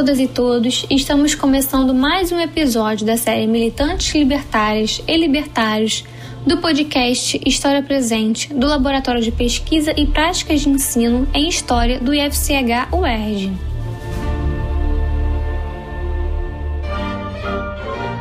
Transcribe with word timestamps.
todas 0.00 0.18
e 0.18 0.26
todos, 0.26 0.86
estamos 0.88 1.34
começando 1.34 1.92
mais 1.92 2.32
um 2.32 2.40
episódio 2.40 3.04
da 3.04 3.18
série 3.18 3.46
Militantes 3.46 4.14
Libertárias 4.14 5.02
e 5.06 5.14
Libertários 5.14 6.06
do 6.46 6.56
podcast 6.56 7.38
História 7.44 7.82
Presente 7.82 8.48
do 8.54 8.66
Laboratório 8.66 9.20
de 9.20 9.30
Pesquisa 9.30 9.92
e 9.94 10.06
Práticas 10.06 10.62
de 10.62 10.70
Ensino 10.70 11.28
em 11.34 11.50
História 11.50 12.00
do 12.00 12.14
IFCH 12.14 12.88
UERJ. 12.90 13.52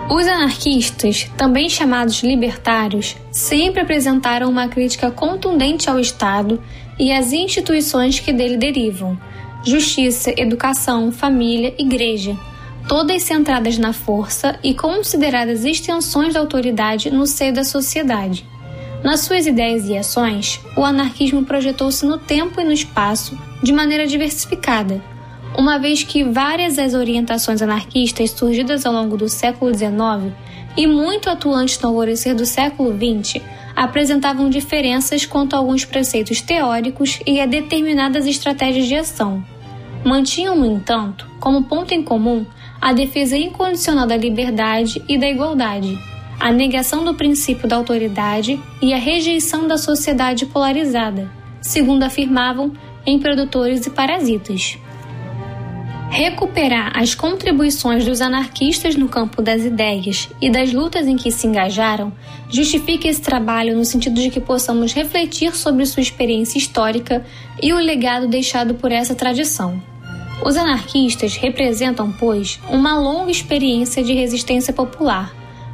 Os 0.09 0.28
anarquistas, 0.28 1.32
também 1.38 1.70
chamados 1.70 2.22
libertários, 2.23 3.16
sempre 3.32 3.80
apresentaram 3.80 4.50
uma 4.50 4.68
crítica 4.68 5.09
contundente 5.09 5.90
ao 5.90 5.98
Estado 5.98 6.62
e 7.00 7.14
às 7.14 7.32
instituições 7.32 8.20
que 8.20 8.34
dele 8.34 8.58
derivam 8.58 9.18
justiça, 9.63 10.34
educação, 10.38 11.12
família, 11.12 11.73
igreja, 11.77 12.38
todas 12.88 13.23
centradas 13.23 13.77
na 13.77 13.94
força 13.94 14.58
e 14.63 14.73
consideradas 14.73 15.66
extensões 15.66 16.34
da 16.34 16.40
autoridade 16.40 17.12
no 17.12 17.26
seio 17.27 17.54
da 17.54 17.64
sociedade. 17.64 18.45
Nas 19.03 19.22
suas 19.22 19.45
ideias 19.45 19.88
e 19.88 19.97
ações, 19.97 20.59
o 20.75 20.84
anarquismo 20.84 21.45
projetou-se 21.45 22.06
no 22.06 22.17
tempo 22.17 22.59
e 22.59 22.64
no 22.64 22.72
espaço 22.72 23.38
de 23.64 23.72
maneira 23.72 24.08
diversificada, 24.08 25.02
uma 25.58 25.78
vez 25.78 26.03
que 26.03 26.23
várias 26.23 26.78
as 26.78 26.94
orientações 26.94 27.62
anarquistas 27.62 28.31
surgidas 28.31 28.86
ao 28.86 28.94
longo 28.94 29.17
do 29.17 29.30
século 29.30 29.73
XIX 29.73 30.34
e 30.75 30.88
muito 30.88 31.30
atuantes 31.30 31.80
no 31.80 31.89
alvorecer 31.89 32.36
do 32.36 32.45
século 32.45 32.94
XX 32.94 33.41
apresentavam 33.75 34.50
diferenças 34.50 35.25
quanto 35.25 35.56
a 35.56 35.59
alguns 35.59 35.86
preceitos 35.86 36.42
teóricos 36.42 37.20
e 37.25 37.39
a 37.39 37.45
determinadas 37.45 38.25
estratégias 38.25 38.88
de 38.88 38.95
ação. 38.95 39.44
Mantinham, 40.03 40.56
no 40.56 40.66
entanto, 40.66 41.28
como 41.39 41.64
ponto 41.64 41.94
em 41.94 42.03
comum 42.03 42.45
a 42.81 42.94
defesa 42.94 43.38
incondicional 43.38 44.08
da 44.08 44.16
liberdade 44.16 45.03
e 45.08 45.17
da 45.17 45.30
igualdade, 45.30 45.97
a 46.40 46.52
negação 46.52 47.03
do 47.03 47.14
princípio 47.14 47.67
da 47.67 47.75
autoridade 47.75 48.59
e 48.81 48.94
a 48.94 48.97
rejeição 48.97 49.67
da 49.67 49.78
sociedade 49.78 50.45
polarizada, 50.45 51.30
segundo 51.62 52.03
afirmavam 52.03 52.72
em 53.06 53.20
Produtores 53.20 53.86
e 53.86 53.90
Parasitas. 53.90 54.78
Recuperar 56.10 56.92
as 56.98 57.14
contribuições 57.14 58.04
dos 58.04 58.20
anarquistas 58.20 58.96
no 58.96 59.08
campo 59.08 59.42
das 59.42 59.64
ideias 59.64 60.28
e 60.42 60.50
das 60.50 60.74
lutas 60.74 61.08
em 61.08 61.16
que 61.16 61.32
se 61.32 61.46
engajaram 61.46 62.12
justifica 62.50 63.08
esse 63.08 63.22
trabalho 63.22 63.78
no 63.78 63.86
sentido 63.86 64.20
de 64.20 64.30
que 64.30 64.42
possamos 64.42 64.92
refletir 64.92 65.56
sobre 65.56 65.86
sua 65.86 66.02
experiência 66.02 66.58
histórica 66.58 67.24
e 67.62 67.72
o 67.72 67.78
legado 67.78 68.28
deixado 68.28 68.74
por 68.74 68.92
essa 68.92 69.14
tradição. 69.14 69.82
Os 70.44 70.58
anarquistas 70.58 71.36
representam, 71.36 72.12
pois, 72.12 72.60
uma 72.70 72.98
longa 72.98 73.30
experiência 73.30 74.04
de 74.04 74.14
resistência 74.14 74.74
popular, 74.74 75.34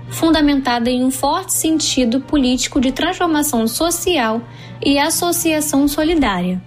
fundamentada 0.10 0.90
em 0.90 1.04
um 1.04 1.12
forte 1.12 1.54
sentido 1.54 2.20
político 2.20 2.82
de 2.82 2.92
transformação 2.92 3.68
social 3.68 4.42
e 4.84 5.00
associação 5.00 5.88
solidária. 5.88 6.62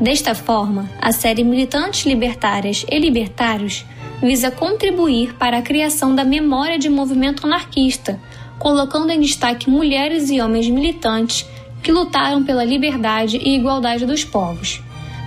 Desta 0.00 0.32
forma, 0.32 0.88
a 1.00 1.10
série 1.10 1.42
Militantes 1.42 2.06
Libertárias 2.06 2.86
e 2.88 2.98
Libertários 3.00 3.84
visa 4.22 4.48
contribuir 4.48 5.34
para 5.34 5.58
a 5.58 5.62
criação 5.62 6.14
da 6.14 6.24
memória 6.24 6.78
de 6.78 6.88
movimento 6.88 7.44
anarquista, 7.44 8.20
colocando 8.60 9.10
em 9.10 9.20
destaque 9.20 9.68
mulheres 9.68 10.30
e 10.30 10.40
homens 10.40 10.68
militantes 10.68 11.44
que 11.82 11.90
lutaram 11.90 12.44
pela 12.44 12.64
liberdade 12.64 13.38
e 13.38 13.56
igualdade 13.56 14.06
dos 14.06 14.24
povos, 14.24 14.80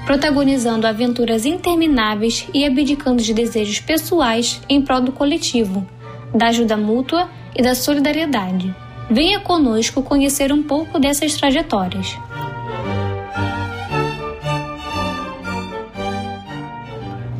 protagonizando 0.05 0.87
aventuras 0.87 1.45
intermináveis 1.45 2.47
e 2.53 2.65
abdicando 2.65 3.21
de 3.21 3.33
desejos 3.33 3.81
pessoais 3.81 4.61
em 4.69 4.81
prol 4.81 5.01
do 5.01 5.11
coletivo, 5.11 5.85
da 6.33 6.47
ajuda 6.47 6.77
mútua 6.77 7.29
e 7.53 7.61
da 7.61 7.75
solidariedade. 7.75 8.73
Venha 9.09 9.41
conosco 9.41 10.01
conhecer 10.01 10.53
um 10.53 10.63
pouco 10.63 10.97
dessas 10.97 11.33
trajetórias. 11.33 12.17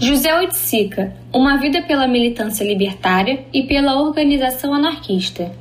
José 0.02 0.36
Oiticica, 0.36 1.14
Uma 1.32 1.58
Vida 1.58 1.84
pela 1.84 2.08
Militância 2.08 2.64
Libertária 2.64 3.46
e 3.54 3.62
pela 3.62 4.02
Organização 4.02 4.74
Anarquista. 4.74 5.52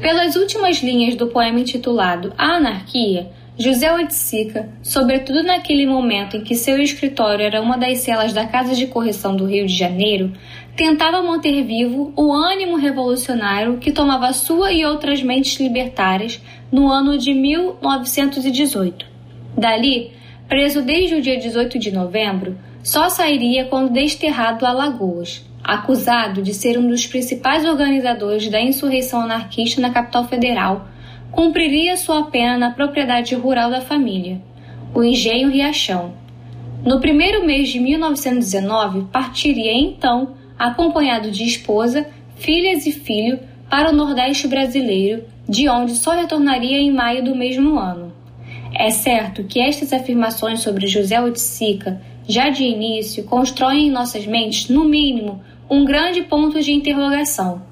Pelas 0.00 0.34
últimas 0.34 0.82
linhas 0.82 1.14
do 1.14 1.28
poema 1.28 1.60
intitulado 1.60 2.32
A 2.36 2.56
Anarquia, 2.56 3.30
José 3.56 3.94
Oiticica, 3.94 4.68
sobretudo 4.82 5.44
naquele 5.44 5.86
momento 5.86 6.36
em 6.36 6.40
que 6.40 6.56
seu 6.56 6.82
escritório 6.82 7.46
era 7.46 7.62
uma 7.62 7.78
das 7.78 7.98
celas 7.98 8.32
da 8.32 8.44
Casa 8.44 8.74
de 8.74 8.88
Correção 8.88 9.36
do 9.36 9.46
Rio 9.46 9.64
de 9.64 9.76
Janeiro, 9.76 10.32
tentava 10.74 11.22
manter 11.22 11.62
vivo 11.62 12.12
o 12.16 12.32
ânimo 12.32 12.76
revolucionário 12.76 13.78
que 13.78 13.92
tomava 13.92 14.32
sua 14.32 14.72
e 14.72 14.84
outras 14.84 15.22
mentes 15.22 15.60
libertárias 15.60 16.42
no 16.72 16.90
ano 16.90 17.16
de 17.16 17.32
1918. 17.32 19.06
Dali, 19.56 20.10
preso 20.48 20.82
desde 20.82 21.16
o 21.16 21.22
dia 21.22 21.38
18 21.38 21.78
de 21.78 21.90
novembro, 21.90 22.56
só 22.82 23.08
sairia 23.08 23.64
quando 23.64 23.92
desterrado 23.92 24.66
a 24.66 24.70
Alagoas, 24.70 25.44
acusado 25.62 26.42
de 26.42 26.52
ser 26.52 26.78
um 26.78 26.86
dos 26.86 27.06
principais 27.06 27.64
organizadores 27.64 28.48
da 28.48 28.60
insurreição 28.60 29.22
anarquista 29.22 29.80
na 29.80 29.90
capital 29.90 30.28
federal, 30.28 30.88
cumpriria 31.30 31.96
sua 31.96 32.24
pena 32.24 32.58
na 32.58 32.70
propriedade 32.70 33.34
rural 33.34 33.70
da 33.70 33.80
família, 33.80 34.40
o 34.94 35.02
Engenho 35.02 35.50
Riachão. 35.50 36.12
No 36.84 37.00
primeiro 37.00 37.46
mês 37.46 37.70
de 37.70 37.80
1919, 37.80 39.06
partiria 39.10 39.72
então, 39.72 40.34
acompanhado 40.58 41.30
de 41.30 41.44
esposa, 41.44 42.06
filhas 42.36 42.86
e 42.86 42.92
filho, 42.92 43.40
para 43.70 43.90
o 43.90 43.96
Nordeste 43.96 44.46
brasileiro, 44.46 45.24
de 45.48 45.68
onde 45.68 45.96
só 45.96 46.12
retornaria 46.12 46.78
em 46.78 46.92
maio 46.92 47.24
do 47.24 47.34
mesmo 47.34 47.78
ano. 47.78 48.12
É 48.74 48.90
certo 48.90 49.44
que 49.44 49.60
estas 49.60 49.92
afirmações 49.92 50.60
sobre 50.60 50.86
José 50.86 51.20
Oiticica 51.20 52.00
já 52.26 52.48
de 52.48 52.64
início, 52.64 53.24
constroem 53.24 53.88
em 53.88 53.90
nossas 53.90 54.26
mentes, 54.26 54.68
no 54.68 54.84
mínimo, 54.84 55.42
um 55.68 55.84
grande 55.84 56.22
ponto 56.22 56.60
de 56.60 56.72
interrogação. 56.72 57.62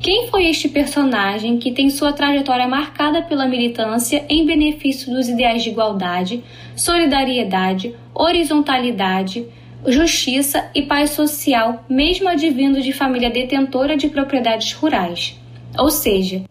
Quem 0.00 0.28
foi 0.28 0.46
este 0.46 0.68
personagem 0.68 1.58
que 1.58 1.72
tem 1.72 1.90
sua 1.90 2.12
trajetória 2.12 2.66
marcada 2.66 3.22
pela 3.22 3.46
militância 3.46 4.24
em 4.28 4.46
benefício 4.46 5.12
dos 5.12 5.28
ideais 5.28 5.62
de 5.62 5.70
igualdade, 5.70 6.42
solidariedade, 6.74 7.94
horizontalidade, 8.14 9.46
justiça 9.86 10.70
e 10.74 10.82
paz 10.82 11.10
social, 11.10 11.84
mesmo 11.88 12.28
advindo 12.28 12.80
de 12.80 12.92
família 12.92 13.30
detentora 13.30 13.96
de 13.96 14.08
propriedades 14.08 14.72
rurais? 14.72 15.38
Ou 15.78 15.90
seja, 15.90 16.44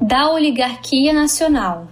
da 0.00 0.30
oligarquia 0.32 1.12
nacional. 1.12 1.88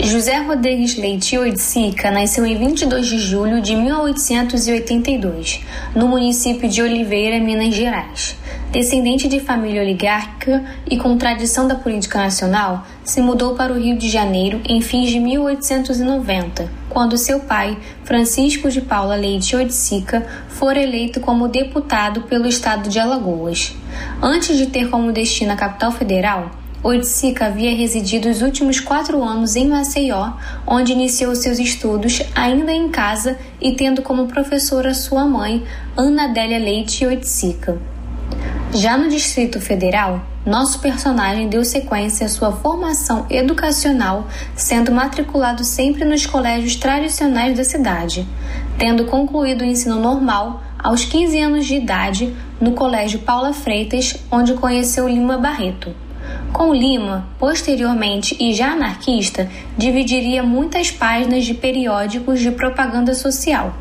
José 0.00 0.38
Rodrigues 0.38 0.96
Leite 0.96 1.36
Oiticica 1.36 2.10
nasceu 2.10 2.46
em 2.46 2.56
22 2.56 3.06
de 3.06 3.18
julho 3.18 3.60
de 3.60 3.76
1882, 3.76 5.60
no 5.94 6.08
município 6.08 6.68
de 6.68 6.82
Oliveira, 6.82 7.38
Minas 7.38 7.74
Gerais. 7.74 8.36
Descendente 8.72 9.28
de 9.28 9.38
família 9.38 9.82
oligárquica 9.82 10.64
e 10.90 10.96
com 10.96 11.18
tradição 11.18 11.68
da 11.68 11.74
política 11.74 12.18
nacional, 12.18 12.86
se 13.04 13.20
mudou 13.20 13.54
para 13.54 13.70
o 13.72 13.78
Rio 13.78 13.96
de 13.98 14.08
Janeiro 14.08 14.62
em 14.64 14.80
fins 14.80 15.10
de 15.10 15.20
1890, 15.20 16.70
quando 16.88 17.18
seu 17.18 17.40
pai, 17.40 17.76
Francisco 18.02 18.70
de 18.70 18.80
Paula 18.80 19.14
Leite 19.14 19.54
Oiticica, 19.54 20.26
for 20.48 20.74
eleito 20.74 21.20
como 21.20 21.48
deputado 21.48 22.22
pelo 22.22 22.48
estado 22.48 22.88
de 22.88 22.98
Alagoas. 22.98 23.76
Antes 24.22 24.56
de 24.56 24.66
ter 24.66 24.88
como 24.88 25.12
destino 25.12 25.52
a 25.52 25.56
capital 25.56 25.92
federal, 25.92 26.50
Oiticica 26.84 27.46
havia 27.46 27.76
residido 27.76 28.28
os 28.28 28.42
últimos 28.42 28.80
quatro 28.80 29.22
anos 29.22 29.54
em 29.54 29.68
Maceió, 29.68 30.32
onde 30.66 30.90
iniciou 30.90 31.32
seus 31.36 31.60
estudos 31.60 32.20
ainda 32.34 32.72
em 32.72 32.88
casa 32.88 33.38
e 33.60 33.76
tendo 33.76 34.02
como 34.02 34.26
professora 34.26 34.92
sua 34.92 35.24
mãe, 35.24 35.62
Ana 35.96 36.24
Adélia 36.24 36.58
Leite 36.58 37.06
Oiticica. 37.06 37.80
Já 38.74 38.98
no 38.98 39.08
Distrito 39.08 39.60
Federal, 39.60 40.26
nosso 40.44 40.80
personagem 40.80 41.48
deu 41.48 41.64
sequência 41.64 42.26
à 42.26 42.28
sua 42.28 42.50
formação 42.50 43.26
educacional, 43.30 44.26
sendo 44.56 44.90
matriculado 44.90 45.62
sempre 45.62 46.04
nos 46.04 46.26
colégios 46.26 46.74
tradicionais 46.74 47.56
da 47.56 47.62
cidade, 47.62 48.26
tendo 48.76 49.04
concluído 49.04 49.62
o 49.62 49.64
ensino 49.64 50.00
normal 50.00 50.64
aos 50.76 51.04
15 51.04 51.38
anos 51.38 51.64
de 51.64 51.76
idade 51.76 52.34
no 52.60 52.72
Colégio 52.72 53.20
Paula 53.20 53.52
Freitas, 53.52 54.16
onde 54.32 54.54
conheceu 54.54 55.06
Lima 55.06 55.38
Barreto. 55.38 55.94
Com 56.52 56.74
Lima, 56.74 57.26
posteriormente 57.38 58.36
e 58.38 58.52
já 58.52 58.72
anarquista, 58.72 59.50
dividiria 59.76 60.42
muitas 60.42 60.90
páginas 60.90 61.46
de 61.46 61.54
periódicos 61.54 62.40
de 62.40 62.50
propaganda 62.50 63.14
social. 63.14 63.72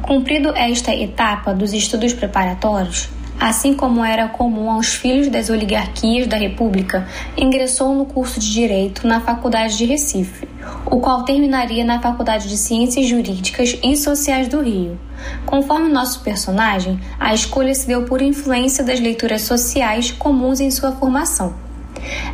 Cumprido 0.00 0.48
esta 0.56 0.94
etapa 0.94 1.52
dos 1.52 1.74
estudos 1.74 2.14
preparatórios, 2.14 3.10
assim 3.38 3.74
como 3.74 4.02
era 4.02 4.26
comum 4.26 4.70
aos 4.70 4.94
filhos 4.94 5.28
das 5.28 5.50
oligarquias 5.50 6.26
da 6.26 6.38
República, 6.38 7.06
ingressou 7.36 7.94
no 7.94 8.06
curso 8.06 8.40
de 8.40 8.50
Direito 8.50 9.06
na 9.06 9.20
Faculdade 9.20 9.76
de 9.76 9.84
Recife, 9.84 10.48
o 10.86 11.00
qual 11.00 11.24
terminaria 11.24 11.84
na 11.84 12.00
Faculdade 12.00 12.48
de 12.48 12.56
Ciências 12.56 13.06
Jurídicas 13.06 13.78
e 13.82 13.96
Sociais 13.96 14.48
do 14.48 14.62
Rio. 14.62 14.98
Conforme 15.44 15.92
nosso 15.92 16.22
personagem, 16.22 16.98
a 17.20 17.34
escolha 17.34 17.74
se 17.74 17.86
deu 17.86 18.04
por 18.04 18.22
influência 18.22 18.82
das 18.82 18.98
leituras 18.98 19.42
sociais 19.42 20.10
comuns 20.10 20.58
em 20.58 20.70
sua 20.70 20.92
formação. 20.92 21.63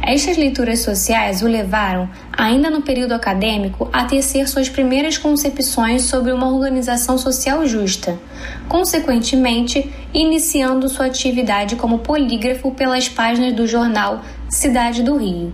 Estas 0.02 0.36
leituras 0.36 0.80
sociais 0.80 1.42
o 1.42 1.46
levaram, 1.46 2.08
ainda 2.32 2.70
no 2.70 2.82
período 2.82 3.12
acadêmico, 3.12 3.88
a 3.92 4.04
tecer 4.04 4.48
suas 4.48 4.68
primeiras 4.68 5.18
concepções 5.18 6.02
sobre 6.02 6.32
uma 6.32 6.48
organização 6.48 7.18
social 7.18 7.66
justa, 7.66 8.18
consequentemente, 8.68 9.90
iniciando 10.12 10.88
sua 10.88 11.06
atividade 11.06 11.76
como 11.76 11.98
polígrafo 11.98 12.72
pelas 12.72 13.08
páginas 13.08 13.54
do 13.54 13.66
jornal 13.66 14.22
Cidade 14.48 15.02
do 15.02 15.16
Rio. 15.16 15.52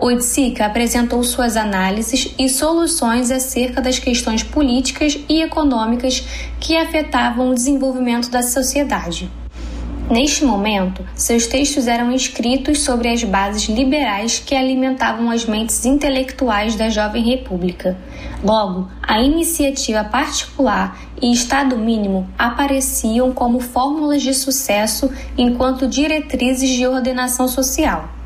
Oiticica 0.00 0.66
apresentou 0.66 1.22
suas 1.22 1.56
análises 1.56 2.34
e 2.38 2.48
soluções 2.48 3.30
acerca 3.30 3.80
das 3.80 3.98
questões 3.98 4.42
políticas 4.42 5.18
e 5.28 5.42
econômicas 5.42 6.26
que 6.58 6.76
afetavam 6.76 7.50
o 7.50 7.54
desenvolvimento 7.54 8.30
da 8.30 8.42
sociedade. 8.42 9.30
Neste 10.10 10.44
momento, 10.44 11.06
seus 11.14 11.46
textos 11.46 11.86
eram 11.86 12.12
escritos 12.12 12.80
sobre 12.80 13.08
as 13.08 13.24
bases 13.24 13.68
liberais 13.68 14.38
que 14.38 14.54
alimentavam 14.54 15.30
as 15.30 15.46
mentes 15.46 15.86
intelectuais 15.86 16.76
da 16.76 16.90
jovem 16.90 17.24
república. 17.24 17.96
Logo, 18.42 18.88
a 19.02 19.22
iniciativa 19.22 20.04
particular 20.04 20.98
e 21.20 21.32
Estado 21.32 21.78
mínimo 21.78 22.28
apareciam 22.36 23.32
como 23.32 23.60
fórmulas 23.60 24.22
de 24.22 24.34
sucesso 24.34 25.10
enquanto 25.38 25.86
diretrizes 25.86 26.68
de 26.70 26.86
ordenação 26.86 27.48
social. 27.48 28.21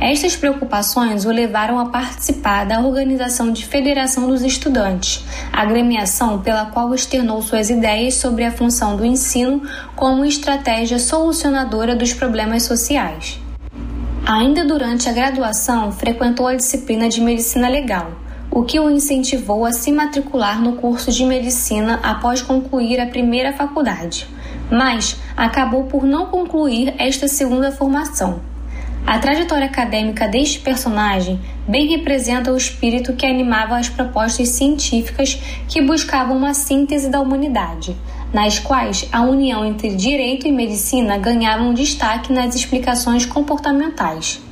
Estas 0.00 0.36
preocupações 0.36 1.24
o 1.24 1.30
levaram 1.30 1.76
a 1.76 1.86
participar 1.86 2.64
da 2.64 2.80
organização 2.80 3.52
de 3.52 3.66
Federação 3.66 4.28
dos 4.28 4.42
Estudantes, 4.42 5.24
agremiação 5.52 6.40
pela 6.40 6.66
qual 6.66 6.94
externou 6.94 7.42
suas 7.42 7.68
ideias 7.68 8.14
sobre 8.14 8.44
a 8.44 8.52
função 8.52 8.96
do 8.96 9.04
ensino 9.04 9.60
como 9.96 10.24
estratégia 10.24 11.00
solucionadora 11.00 11.96
dos 11.96 12.14
problemas 12.14 12.62
sociais. 12.62 13.40
Ainda 14.24 14.64
durante 14.64 15.08
a 15.08 15.12
graduação, 15.12 15.90
frequentou 15.90 16.46
a 16.46 16.54
disciplina 16.54 17.08
de 17.08 17.20
Medicina 17.20 17.68
Legal, 17.68 18.12
o 18.52 18.62
que 18.62 18.78
o 18.78 18.88
incentivou 18.88 19.64
a 19.64 19.72
se 19.72 19.90
matricular 19.90 20.62
no 20.62 20.74
curso 20.74 21.10
de 21.10 21.24
medicina 21.24 21.98
após 22.04 22.40
concluir 22.40 23.00
a 23.00 23.06
primeira 23.06 23.52
faculdade, 23.52 24.28
mas 24.70 25.16
acabou 25.36 25.84
por 25.84 26.04
não 26.04 26.26
concluir 26.26 26.94
esta 26.98 27.26
segunda 27.26 27.72
formação. 27.72 28.47
A 29.08 29.18
trajetória 29.18 29.64
acadêmica 29.64 30.28
deste 30.28 30.58
personagem 30.58 31.40
bem 31.66 31.88
representa 31.88 32.52
o 32.52 32.56
espírito 32.58 33.14
que 33.14 33.24
animava 33.24 33.78
as 33.78 33.88
propostas 33.88 34.50
científicas 34.50 35.40
que 35.66 35.80
buscavam 35.80 36.36
uma 36.36 36.52
síntese 36.52 37.08
da 37.08 37.18
humanidade, 37.18 37.96
nas 38.34 38.58
quais 38.58 39.08
a 39.10 39.22
união 39.22 39.64
entre 39.64 39.96
direito 39.96 40.46
e 40.46 40.52
medicina 40.52 41.16
ganhava 41.16 41.62
um 41.62 41.72
destaque 41.72 42.34
nas 42.34 42.54
explicações 42.54 43.24
comportamentais. 43.24 44.42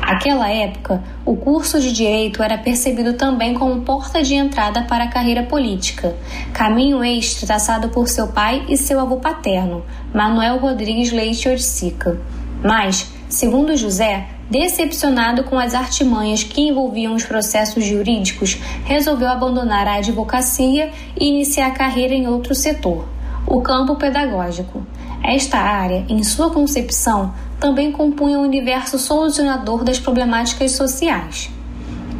Aquela 0.00 0.48
época, 0.48 1.04
o 1.26 1.36
curso 1.36 1.78
de 1.78 1.92
direito 1.92 2.42
era 2.42 2.56
percebido 2.56 3.12
também 3.12 3.52
como 3.52 3.82
porta 3.82 4.22
de 4.22 4.34
entrada 4.34 4.84
para 4.84 5.04
a 5.04 5.08
carreira 5.08 5.42
política, 5.42 6.16
caminho 6.54 7.04
este 7.04 7.44
traçado 7.44 7.90
por 7.90 8.08
seu 8.08 8.28
pai 8.28 8.64
e 8.70 8.76
seu 8.78 8.98
avô 8.98 9.18
paterno, 9.18 9.84
Manuel 10.14 10.56
Rodrigues 10.56 11.12
Leite 11.12 11.46
Orsica. 11.46 12.18
Mas, 12.64 13.11
Segundo 13.32 13.74
José, 13.74 14.26
decepcionado 14.50 15.44
com 15.44 15.58
as 15.58 15.74
artimanhas 15.74 16.44
que 16.44 16.60
envolviam 16.60 17.14
os 17.14 17.24
processos 17.24 17.82
jurídicos, 17.82 18.58
resolveu 18.84 19.26
abandonar 19.26 19.88
a 19.88 19.94
advocacia 19.94 20.92
e 21.18 21.30
iniciar 21.30 21.70
carreira 21.70 22.12
em 22.12 22.28
outro 22.28 22.54
setor, 22.54 23.08
o 23.46 23.62
campo 23.62 23.96
pedagógico. 23.96 24.86
Esta 25.24 25.56
área, 25.56 26.04
em 26.10 26.22
sua 26.22 26.50
concepção, 26.50 27.32
também 27.58 27.90
compunha 27.90 28.36
o 28.38 28.42
um 28.42 28.44
universo 28.44 28.98
solucionador 28.98 29.82
das 29.82 29.98
problemáticas 29.98 30.72
sociais. 30.72 31.48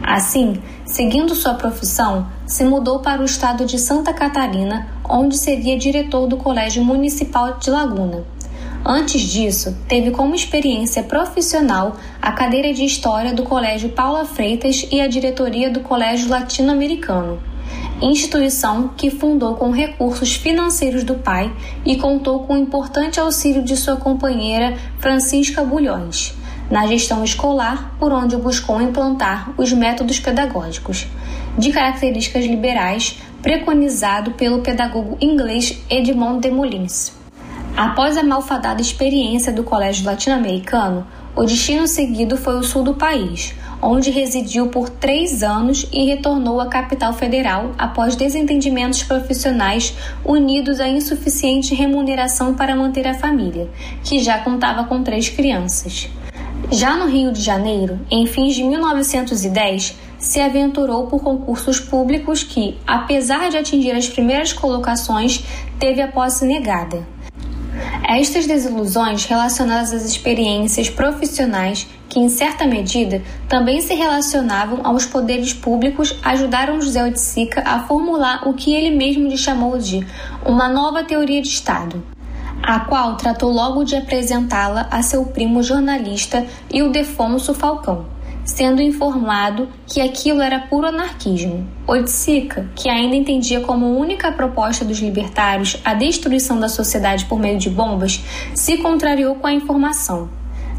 Assim, 0.02 0.62
seguindo 0.86 1.34
sua 1.34 1.52
profissão, 1.52 2.26
se 2.46 2.64
mudou 2.64 3.00
para 3.00 3.20
o 3.20 3.26
estado 3.26 3.66
de 3.66 3.78
Santa 3.78 4.14
Catarina, 4.14 4.88
onde 5.06 5.36
seria 5.36 5.76
diretor 5.76 6.26
do 6.26 6.38
Colégio 6.38 6.82
Municipal 6.82 7.58
de 7.58 7.70
Laguna. 7.70 8.24
Antes 8.84 9.20
disso, 9.22 9.76
teve 9.86 10.10
como 10.10 10.34
experiência 10.34 11.04
profissional 11.04 11.94
a 12.20 12.32
cadeira 12.32 12.74
de 12.74 12.84
História 12.84 13.32
do 13.32 13.44
Colégio 13.44 13.90
Paula 13.90 14.24
Freitas 14.24 14.88
e 14.90 15.00
a 15.00 15.06
diretoria 15.06 15.70
do 15.70 15.80
Colégio 15.80 16.28
Latino-Americano, 16.28 17.40
instituição 18.00 18.88
que 18.96 19.08
fundou 19.08 19.54
com 19.54 19.70
recursos 19.70 20.34
financeiros 20.34 21.04
do 21.04 21.14
pai 21.14 21.54
e 21.86 21.96
contou 21.96 22.40
com 22.40 22.54
o 22.54 22.58
importante 22.58 23.20
auxílio 23.20 23.62
de 23.62 23.76
sua 23.76 23.96
companheira 23.96 24.76
Francisca 24.98 25.62
Bulhões 25.62 26.34
na 26.68 26.86
gestão 26.86 27.22
escolar, 27.22 27.94
por 28.00 28.12
onde 28.12 28.36
buscou 28.36 28.80
implantar 28.80 29.52
os 29.58 29.72
métodos 29.72 30.18
pedagógicos, 30.18 31.06
de 31.58 31.70
características 31.70 32.46
liberais, 32.46 33.18
preconizado 33.42 34.30
pelo 34.32 34.62
pedagogo 34.62 35.18
inglês 35.20 35.82
Edmond 35.90 36.40
de 36.40 36.50
Molins. 36.50 37.21
Após 37.76 38.18
a 38.18 38.22
malfadada 38.22 38.82
experiência 38.82 39.50
do 39.50 39.64
colégio 39.64 40.04
latino-americano, 40.04 41.06
o 41.34 41.44
destino 41.44 41.86
seguido 41.86 42.36
foi 42.36 42.58
o 42.58 42.62
sul 42.62 42.82
do 42.82 42.94
país, 42.94 43.54
onde 43.80 44.10
residiu 44.10 44.68
por 44.68 44.90
três 44.90 45.42
anos 45.42 45.86
e 45.90 46.04
retornou 46.04 46.60
à 46.60 46.66
capital 46.66 47.14
federal 47.14 47.72
após 47.78 48.14
desentendimentos 48.14 49.02
profissionais 49.02 49.94
unidos 50.22 50.80
à 50.80 50.86
insuficiente 50.86 51.74
remuneração 51.74 52.54
para 52.54 52.76
manter 52.76 53.08
a 53.08 53.14
família, 53.14 53.68
que 54.04 54.18
já 54.18 54.38
contava 54.38 54.84
com 54.84 55.02
três 55.02 55.30
crianças. 55.30 56.10
Já 56.70 56.94
no 56.96 57.06
Rio 57.06 57.32
de 57.32 57.40
Janeiro, 57.40 57.98
em 58.10 58.26
fins 58.26 58.54
de 58.54 58.62
1910, 58.62 59.96
se 60.18 60.40
aventurou 60.40 61.06
por 61.06 61.22
concursos 61.22 61.80
públicos 61.80 62.44
que, 62.44 62.78
apesar 62.86 63.50
de 63.50 63.56
atingir 63.56 63.92
as 63.92 64.08
primeiras 64.08 64.52
colocações, 64.52 65.42
teve 65.78 66.00
a 66.00 66.08
posse 66.08 66.44
negada. 66.44 67.11
Estas 68.06 68.46
desilusões 68.46 69.24
relacionadas 69.24 69.92
às 69.92 70.04
experiências 70.04 70.90
profissionais, 70.90 71.86
que 72.08 72.20
em 72.20 72.28
certa 72.28 72.66
medida 72.66 73.22
também 73.48 73.80
se 73.80 73.94
relacionavam 73.94 74.80
aos 74.84 75.06
poderes 75.06 75.52
públicos, 75.52 76.14
ajudaram 76.22 76.80
José 76.80 77.02
Oiticica 77.02 77.62
a 77.64 77.84
formular 77.84 78.46
o 78.48 78.52
que 78.52 78.74
ele 78.74 78.94
mesmo 78.94 79.28
lhe 79.28 79.38
chamou 79.38 79.78
de 79.78 80.06
uma 80.44 80.68
nova 80.68 81.04
teoria 81.04 81.40
de 81.40 81.48
Estado, 81.48 82.02
a 82.62 82.80
qual 82.80 83.16
tratou 83.16 83.50
logo 83.50 83.84
de 83.84 83.96
apresentá-la 83.96 84.88
a 84.90 85.02
seu 85.02 85.24
primo 85.24 85.62
jornalista 85.62 86.46
Ildefonso 86.70 87.54
Falcão 87.54 88.06
sendo 88.44 88.82
informado 88.82 89.68
que 89.86 90.00
aquilo 90.00 90.40
era 90.40 90.60
puro 90.60 90.86
anarquismo. 90.86 91.66
Oiticica, 91.86 92.68
que 92.74 92.88
ainda 92.88 93.16
entendia 93.16 93.60
como 93.60 93.98
única 93.98 94.32
proposta 94.32 94.84
dos 94.84 94.98
libertários 94.98 95.76
a 95.84 95.94
destruição 95.94 96.58
da 96.58 96.68
sociedade 96.68 97.24
por 97.26 97.38
meio 97.38 97.58
de 97.58 97.70
bombas, 97.70 98.22
se 98.54 98.78
contrariou 98.78 99.36
com 99.36 99.46
a 99.46 99.52
informação. 99.52 100.28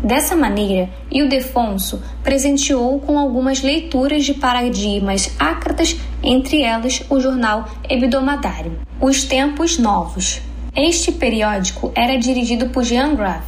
Dessa 0.04 0.36
maneira, 0.36 0.90
Ildefonso 1.10 2.04
presenteou 2.22 3.00
com 3.00 3.18
algumas 3.18 3.62
leituras 3.62 4.26
de 4.26 4.34
paradigmas 4.34 5.32
ácratas, 5.40 5.96
entre 6.22 6.62
elas 6.62 7.04
o 7.10 7.22
jornal 7.22 7.70
Hebdomadário, 7.90 8.80
Os 9.00 9.24
Tempos 9.24 9.78
Novos. 9.78 10.42
Este 10.76 11.12
periódico 11.12 11.92
era 11.96 12.18
dirigido 12.18 12.68
por 12.68 12.84
Jean 12.84 13.16
Grave, 13.16 13.46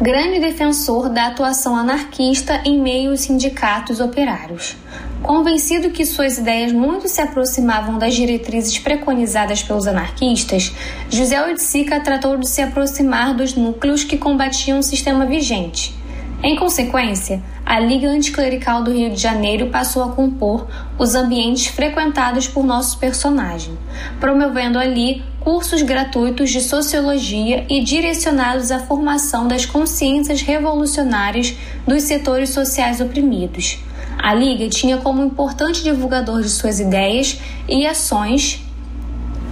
grande 0.00 0.40
defensor 0.40 1.10
da 1.10 1.26
atuação 1.26 1.76
anarquista 1.76 2.62
em 2.64 2.80
meio 2.80 3.10
aos 3.10 3.20
sindicatos 3.20 4.00
operários. 4.00 4.74
Convencido 5.22 5.90
que 5.90 6.06
suas 6.06 6.38
ideias 6.38 6.72
muito 6.72 7.06
se 7.06 7.20
aproximavam 7.20 7.98
das 7.98 8.14
diretrizes 8.14 8.78
preconizadas 8.78 9.62
pelos 9.62 9.86
anarquistas, 9.86 10.72
José 11.10 11.44
Oiticica 11.44 12.00
tratou 12.00 12.38
de 12.38 12.48
se 12.48 12.62
aproximar 12.62 13.34
dos 13.34 13.54
núcleos 13.54 14.02
que 14.02 14.16
combatiam 14.16 14.78
o 14.78 14.82
sistema 14.82 15.26
vigente. 15.26 15.99
Em 16.42 16.56
consequência, 16.56 17.42
a 17.66 17.78
Liga 17.78 18.08
Anticlerical 18.08 18.82
do 18.82 18.90
Rio 18.90 19.10
de 19.10 19.20
Janeiro 19.20 19.66
passou 19.66 20.02
a 20.02 20.12
compor 20.12 20.66
os 20.98 21.14
ambientes 21.14 21.66
frequentados 21.66 22.48
por 22.48 22.64
nosso 22.64 22.98
personagem, 22.98 23.76
promovendo 24.18 24.78
ali 24.78 25.22
cursos 25.38 25.82
gratuitos 25.82 26.48
de 26.48 26.62
sociologia 26.62 27.66
e 27.68 27.84
direcionados 27.84 28.70
à 28.70 28.78
formação 28.78 29.46
das 29.46 29.66
consciências 29.66 30.40
revolucionárias 30.40 31.54
dos 31.86 32.04
setores 32.04 32.48
sociais 32.48 33.02
oprimidos. 33.02 33.78
A 34.16 34.32
Liga 34.32 34.66
tinha 34.70 34.96
como 34.96 35.22
importante 35.22 35.82
divulgador 35.82 36.40
de 36.40 36.48
suas 36.48 36.80
ideias 36.80 37.38
e 37.68 37.86
ações 37.86 38.64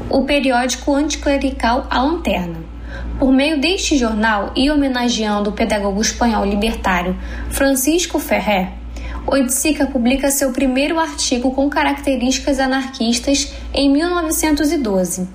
o 0.09 0.25
periódico 0.25 0.95
anticlerical 0.95 1.87
A 1.90 2.02
Lanterna. 2.02 2.68
Por 3.18 3.33
meio 3.33 3.61
deste 3.61 3.97
jornal 3.97 4.52
e 4.54 4.71
homenageando 4.71 5.50
o 5.50 5.52
pedagogo 5.52 6.00
espanhol 6.00 6.45
libertário 6.45 7.16
Francisco 7.50 8.18
Ferrer, 8.18 8.71
Oiticica 9.26 9.87
publica 9.87 10.30
seu 10.30 10.52
primeiro 10.52 10.99
artigo 10.99 11.50
com 11.50 11.68
características 11.68 12.59
anarquistas 12.59 13.52
em 13.75 13.90
1912. 13.92 15.28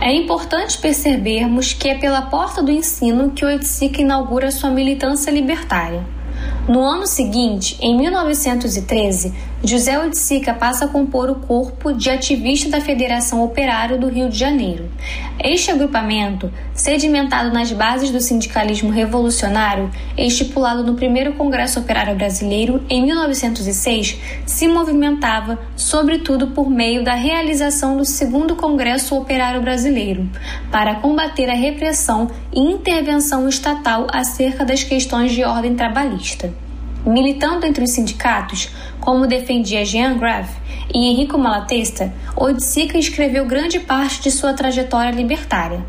É 0.00 0.12
importante 0.12 0.78
percebermos 0.78 1.72
que 1.72 1.88
é 1.88 1.94
pela 1.94 2.22
porta 2.22 2.62
do 2.62 2.70
ensino 2.70 3.30
que 3.30 3.44
Oiticica 3.44 4.02
inaugura 4.02 4.50
sua 4.50 4.70
militância 4.70 5.30
libertária. 5.30 6.04
No 6.68 6.82
ano 6.82 7.06
seguinte, 7.06 7.78
em 7.80 7.96
1913, 7.96 9.34
José 9.62 9.98
Oiticica 9.98 10.54
passa 10.54 10.84
a 10.84 10.88
compor 10.88 11.28
o 11.28 11.34
corpo 11.34 11.92
de 11.92 12.08
ativista 12.08 12.70
da 12.70 12.80
Federação 12.80 13.42
Operário 13.42 13.98
do 13.98 14.06
Rio 14.06 14.28
de 14.28 14.38
Janeiro. 14.38 14.88
Este 15.42 15.72
agrupamento, 15.72 16.48
sedimentado 16.72 17.52
nas 17.52 17.72
bases 17.72 18.10
do 18.10 18.20
sindicalismo 18.20 18.90
revolucionário 18.90 19.90
estipulado 20.16 20.84
no 20.84 20.94
primeiro 20.94 21.32
Congresso 21.32 21.80
Operário 21.80 22.14
Brasileiro 22.14 22.84
em 22.88 23.04
1906, 23.04 24.20
se 24.46 24.68
movimentava 24.68 25.58
sobretudo 25.74 26.48
por 26.48 26.70
meio 26.70 27.02
da 27.02 27.14
realização 27.14 27.96
do 27.96 28.04
segundo 28.04 28.54
Congresso 28.54 29.16
Operário 29.16 29.60
Brasileiro, 29.60 30.30
para 30.70 30.94
combater 30.96 31.50
a 31.50 31.54
repressão 31.54 32.30
e 32.54 32.60
intervenção 32.60 33.48
estatal 33.48 34.06
acerca 34.12 34.64
das 34.64 34.84
questões 34.84 35.32
de 35.32 35.42
ordem 35.42 35.74
trabalhista. 35.74 36.67
Militando 37.08 37.64
entre 37.64 37.82
os 37.82 37.92
sindicatos, 37.92 38.68
como 39.00 39.26
defendia 39.26 39.82
Jean 39.82 40.18
Grave 40.18 40.54
e 40.94 41.10
Enrico 41.10 41.38
Malatesta, 41.38 42.12
Oiticica 42.36 42.98
escreveu 42.98 43.46
grande 43.46 43.80
parte 43.80 44.20
de 44.20 44.30
sua 44.30 44.52
trajetória 44.52 45.10
libertária. 45.10 45.82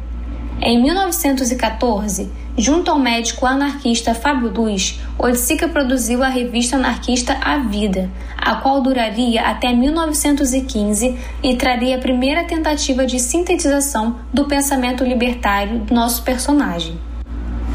Em 0.61 0.81
1914, 0.81 2.31
junto 2.57 2.89
ao 2.89 2.97
médico 2.97 3.45
anarquista 3.45 4.13
Fábio 4.13 4.49
Luz, 4.49 4.97
Oiticica 5.17 5.67
produziu 5.67 6.23
a 6.23 6.29
revista 6.29 6.77
anarquista 6.77 7.37
A 7.41 7.57
Vida, 7.57 8.09
a 8.37 8.55
qual 8.55 8.81
duraria 8.81 9.41
até 9.41 9.73
1915 9.73 11.17
e 11.43 11.55
traria 11.57 11.97
a 11.97 11.99
primeira 11.99 12.45
tentativa 12.45 13.05
de 13.05 13.19
sintetização 13.19 14.15
do 14.33 14.45
pensamento 14.45 15.03
libertário 15.03 15.79
do 15.79 15.93
nosso 15.93 16.23
personagem. 16.23 17.08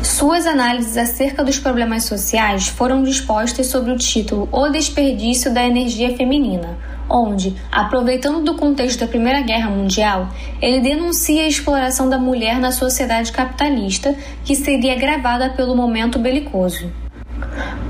Suas 0.04 0.46
análises 0.46 0.99
acerca 0.99 1.42
dos 1.42 1.58
problemas 1.58 2.04
sociais 2.04 2.68
foram 2.68 3.02
dispostas 3.02 3.68
sob 3.68 3.90
o 3.90 3.96
título 3.96 4.46
O 4.52 4.68
Desperdício 4.68 5.52
da 5.52 5.64
Energia 5.64 6.14
Feminina, 6.14 6.76
onde, 7.08 7.56
aproveitando 7.73 8.44
do 8.44 8.54
contexto 8.54 9.00
da 9.00 9.06
Primeira 9.06 9.40
Guerra 9.40 9.70
Mundial, 9.70 10.28
ele 10.61 10.80
denuncia 10.80 11.44
a 11.44 11.49
exploração 11.49 12.11
da 12.11 12.18
mulher 12.18 12.61
na 12.61 12.70
sociedade 12.70 13.32
capitalista, 13.32 14.14
que 14.44 14.54
seria 14.54 14.92
agravada 14.92 15.49
pelo 15.49 15.75
momento 15.75 16.18
belicoso. 16.18 16.92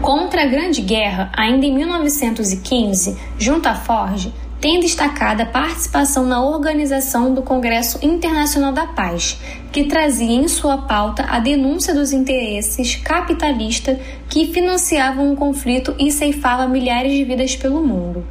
Contra 0.00 0.44
a 0.44 0.46
Grande 0.46 0.82
Guerra, 0.82 1.32
ainda 1.36 1.66
em 1.66 1.74
1915, 1.74 3.18
junto 3.36 3.68
à 3.68 3.74
Ford, 3.74 4.32
tem 4.60 4.80
destacado 4.80 5.42
a 5.42 5.46
participação 5.46 6.24
na 6.24 6.42
organização 6.42 7.34
do 7.34 7.42
Congresso 7.42 7.98
Internacional 8.02 8.72
da 8.72 8.86
Paz, 8.86 9.38
que 9.72 9.84
trazia 9.84 10.34
em 10.34 10.48
sua 10.48 10.78
pauta 10.78 11.24
a 11.28 11.38
denúncia 11.38 11.94
dos 11.94 12.12
interesses 12.12 12.96
capitalistas 12.96 13.98
que 14.28 14.46
financiavam 14.46 15.32
o 15.32 15.36
conflito 15.36 15.94
e 15.98 16.10
ceifava 16.10 16.66
milhares 16.66 17.12
de 17.12 17.24
vidas 17.24 17.56
pelo 17.56 17.84
mundo. 17.84 18.26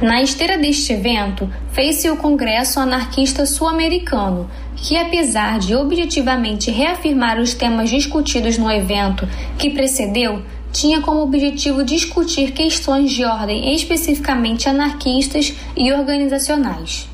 Na 0.00 0.22
esteira 0.22 0.56
deste 0.56 0.94
evento, 0.94 1.48
fez-se 1.72 2.08
o 2.08 2.16
Congresso 2.16 2.80
Anarquista 2.80 3.44
Sul-Americano, 3.44 4.50
que, 4.74 4.96
apesar 4.96 5.58
de 5.58 5.74
objetivamente 5.74 6.70
reafirmar 6.70 7.38
os 7.38 7.52
temas 7.52 7.90
discutidos 7.90 8.56
no 8.56 8.70
evento 8.70 9.28
que 9.58 9.70
precedeu, 9.70 10.42
tinha 10.72 11.00
como 11.00 11.20
objetivo 11.20 11.84
discutir 11.84 12.52
questões 12.52 13.10
de 13.12 13.24
ordem 13.24 13.74
especificamente 13.74 14.68
anarquistas 14.68 15.54
e 15.76 15.92
organizacionais. 15.92 17.08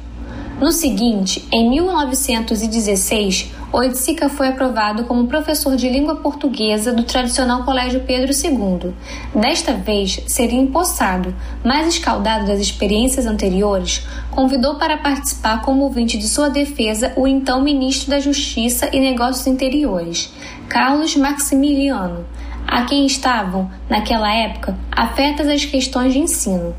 No 0.60 0.72
seguinte, 0.72 1.46
em 1.52 1.68
1916, 1.68 3.52
Oiticica 3.70 4.30
foi 4.30 4.48
aprovado 4.48 5.04
como 5.04 5.26
professor 5.26 5.76
de 5.76 5.86
língua 5.86 6.16
portuguesa 6.16 6.94
do 6.94 7.02
tradicional 7.02 7.62
Colégio 7.62 8.00
Pedro 8.06 8.32
II. 8.32 8.94
Desta 9.34 9.74
vez, 9.74 10.18
seria 10.26 10.58
empossado, 10.58 11.34
mas 11.62 11.86
escaldado 11.88 12.46
das 12.46 12.58
experiências 12.58 13.26
anteriores, 13.26 14.06
convidou 14.30 14.76
para 14.76 14.96
participar 14.96 15.60
como 15.60 15.82
ouvinte 15.82 16.16
de 16.16 16.26
sua 16.26 16.48
defesa 16.48 17.12
o 17.16 17.26
então 17.26 17.60
ministro 17.60 18.08
da 18.08 18.18
Justiça 18.18 18.88
e 18.94 18.98
Negócios 18.98 19.46
Interiores, 19.46 20.32
Carlos 20.70 21.14
Maximiliano, 21.16 22.24
a 22.66 22.84
quem 22.84 23.06
estavam, 23.06 23.70
naquela 23.88 24.32
época, 24.32 24.76
afetas 24.90 25.46
as 25.48 25.64
questões 25.64 26.12
de 26.12 26.18
ensino. 26.18 26.74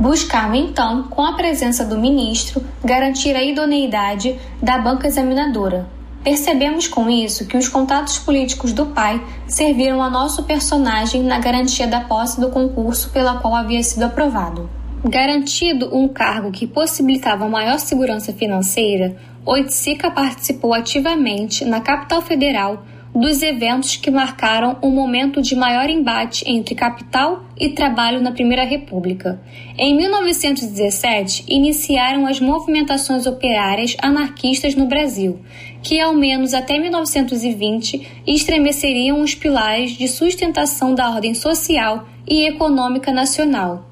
Buscavam, 0.00 0.54
então, 0.54 1.04
com 1.04 1.22
a 1.22 1.34
presença 1.34 1.84
do 1.84 1.98
ministro, 1.98 2.64
garantir 2.82 3.36
a 3.36 3.42
idoneidade 3.42 4.38
da 4.62 4.78
banca 4.78 5.06
examinadora. 5.06 5.86
Percebemos 6.24 6.86
com 6.86 7.08
isso 7.08 7.46
que 7.46 7.56
os 7.56 7.68
contatos 7.68 8.18
políticos 8.18 8.72
do 8.72 8.86
pai 8.86 9.22
serviram 9.46 10.02
a 10.02 10.10
nosso 10.10 10.42
personagem 10.44 11.22
na 11.22 11.38
garantia 11.38 11.86
da 11.86 12.00
posse 12.00 12.40
do 12.40 12.50
concurso 12.50 13.10
pela 13.10 13.38
qual 13.38 13.54
havia 13.54 13.82
sido 13.82 14.04
aprovado. 14.04 14.68
Garantido 15.02 15.96
um 15.96 16.08
cargo 16.08 16.50
que 16.50 16.66
possibilitava 16.66 17.48
maior 17.48 17.78
segurança 17.78 18.34
financeira, 18.34 19.16
Oiticica 19.46 20.10
participou 20.10 20.74
ativamente 20.74 21.64
na 21.64 21.80
capital 21.80 22.20
federal 22.20 22.84
dos 23.14 23.42
eventos 23.42 23.96
que 23.96 24.10
marcaram 24.10 24.78
um 24.82 24.90
momento 24.90 25.42
de 25.42 25.56
maior 25.56 25.90
embate 25.90 26.44
entre 26.46 26.74
capital 26.74 27.44
e 27.58 27.70
trabalho 27.70 28.20
na 28.22 28.30
Primeira 28.30 28.64
República. 28.64 29.40
Em 29.76 29.96
1917, 29.96 31.44
iniciaram 31.48 32.26
as 32.26 32.40
movimentações 32.40 33.26
operárias 33.26 33.96
anarquistas 34.00 34.74
no 34.74 34.86
Brasil, 34.86 35.40
que 35.82 36.00
ao 36.00 36.14
menos 36.14 36.54
até 36.54 36.78
1920 36.78 38.22
estremeceriam 38.26 39.20
os 39.20 39.34
pilares 39.34 39.92
de 39.92 40.06
sustentação 40.06 40.94
da 40.94 41.10
ordem 41.10 41.34
social 41.34 42.06
e 42.28 42.46
econômica 42.46 43.12
nacional. 43.12 43.86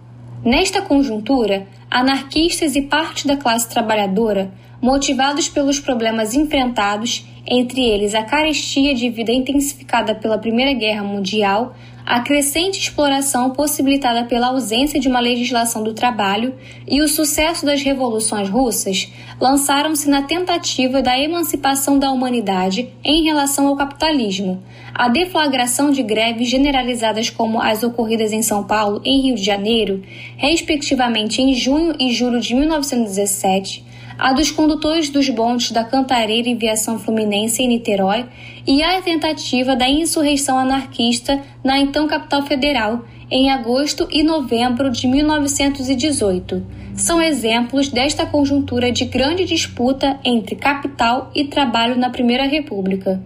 Nesta 0.45 0.81
conjuntura, 0.81 1.67
anarquistas 1.91 2.77
e 2.77 2.83
parte 2.83 3.27
da 3.27 3.37
classe 3.37 3.69
trabalhadora, 3.69 4.53
motivados 4.81 5.49
pelos 5.49 5.81
problemas 5.81 6.35
enfrentados, 6.35 7.27
entre 7.47 7.83
eles 7.83 8.15
a 8.15 8.23
carestia 8.23 8.95
de 8.95 9.09
vida 9.09 9.33
intensificada 9.33 10.15
pela 10.15 10.39
Primeira 10.39 10.73
Guerra 10.73 11.03
Mundial, 11.03 11.75
a 12.09 12.21
crescente 12.21 12.81
exploração 12.81 13.51
possibilitada 13.51 14.25
pela 14.25 14.47
ausência 14.47 14.99
de 14.99 15.09
uma 15.09 15.21
legislação 15.21 15.83
do 15.83 15.93
trabalho 15.93 16.55
e 16.87 17.03
o 17.03 17.09
sucesso 17.09 17.67
das 17.67 17.83
revoluções 17.83 18.49
russas, 18.49 19.13
lançaram-se 19.39 20.09
na 20.09 20.23
tentativa 20.23 21.03
da 21.03 21.19
emancipação 21.19 21.99
da 21.99 22.11
humanidade 22.11 22.89
em 23.05 23.25
relação 23.25 23.67
ao 23.67 23.77
capitalismo. 23.77 24.63
A 24.95 25.11
deflagração 25.11 25.91
de 25.91 26.03
greves 26.03 26.49
generalizadas 26.49 27.29
como 27.29 27.61
as 27.61 27.83
ocorridas 27.83 28.33
em 28.33 28.41
São 28.41 28.65
Paulo 28.65 29.03
e 29.05 29.21
Rio 29.21 29.35
de 29.35 29.45
Janeiro, 29.45 30.03
respectivamente 30.39 31.43
em 31.43 31.53
junho 31.53 31.95
e 32.01 32.11
julho 32.11 32.41
de 32.41 32.55
1917, 32.55 33.85
a 34.19 34.33
dos 34.33 34.51
condutores 34.51 35.09
dos 35.09 35.29
bondes 35.29 35.71
da 35.71 35.85
Cantareira 35.85 36.49
e 36.49 36.55
Viação 36.55 36.99
Fluminense 36.99 37.63
em 37.63 37.69
Niterói 37.69 38.27
e 38.67 38.83
a 38.83 39.01
tentativa 39.01 39.77
da 39.77 39.89
insurreição 39.89 40.59
anarquista 40.59 41.41
na 41.63 41.79
então 41.79 42.09
capital 42.09 42.43
federal 42.43 43.05
em 43.31 43.51
agosto 43.51 44.09
e 44.11 44.25
novembro 44.25 44.91
de 44.91 45.07
1918. 45.07 46.67
São 46.97 47.23
exemplos 47.23 47.89
desta 47.89 48.27
conjuntura 48.27 48.91
de 48.91 49.05
grande 49.05 49.45
disputa 49.45 50.19
entre 50.25 50.57
capital 50.57 51.31
e 51.33 51.45
trabalho 51.45 51.97
na 51.97 52.11
Primeira 52.11 52.45
República. 52.45 53.23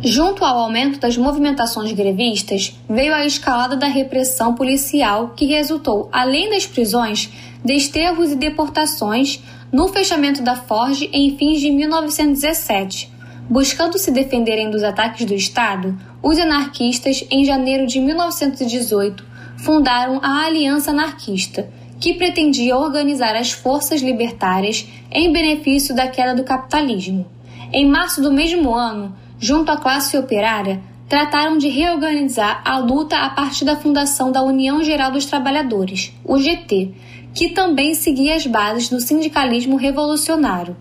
Junto 0.00 0.44
ao 0.44 0.58
aumento 0.60 1.00
das 1.00 1.16
movimentações 1.16 1.92
grevistas, 1.92 2.78
veio 2.88 3.12
a 3.12 3.26
escalada 3.26 3.76
da 3.76 3.88
repressão 3.88 4.54
policial, 4.54 5.30
que 5.30 5.44
resultou, 5.44 6.08
além 6.12 6.50
das 6.50 6.66
prisões, 6.66 7.28
desterros 7.64 8.30
e 8.30 8.36
deportações, 8.36 9.42
no 9.72 9.88
fechamento 9.88 10.42
da 10.42 10.56
Forge 10.56 11.10
em 11.12 11.36
fins 11.36 11.60
de 11.60 11.70
1917. 11.70 13.12
Buscando 13.48 13.98
se 13.98 14.10
defenderem 14.10 14.70
dos 14.70 14.82
ataques 14.82 15.24
do 15.24 15.34
Estado, 15.34 15.98
os 16.22 16.38
anarquistas, 16.38 17.26
em 17.30 17.44
janeiro 17.44 17.86
de 17.86 18.00
1918, 18.00 19.24
fundaram 19.58 20.20
a 20.22 20.44
Aliança 20.44 20.90
Anarquista, 20.90 21.68
que 22.00 22.14
pretendia 22.14 22.76
organizar 22.76 23.34
as 23.34 23.52
forças 23.52 24.00
libertárias 24.00 24.86
em 25.10 25.32
benefício 25.32 25.94
da 25.94 26.08
queda 26.08 26.34
do 26.34 26.44
capitalismo. 26.44 27.26
Em 27.72 27.88
março 27.88 28.22
do 28.22 28.32
mesmo 28.32 28.74
ano, 28.74 29.16
junto 29.38 29.70
à 29.70 29.76
classe 29.76 30.16
operária, 30.16 30.80
trataram 31.08 31.56
de 31.56 31.68
reorganizar 31.68 32.60
a 32.64 32.78
luta 32.78 33.16
a 33.16 33.30
partir 33.30 33.64
da 33.64 33.76
fundação 33.76 34.30
da 34.30 34.42
União 34.42 34.84
Geral 34.84 35.10
dos 35.10 35.24
Trabalhadores, 35.24 36.12
o 36.22 36.38
GT, 36.38 36.92
que 37.34 37.50
também 37.50 37.94
seguia 37.94 38.34
as 38.34 38.46
bases 38.46 38.88
do 38.88 39.00
sindicalismo 39.00 39.76
revolucionário. 39.76 40.76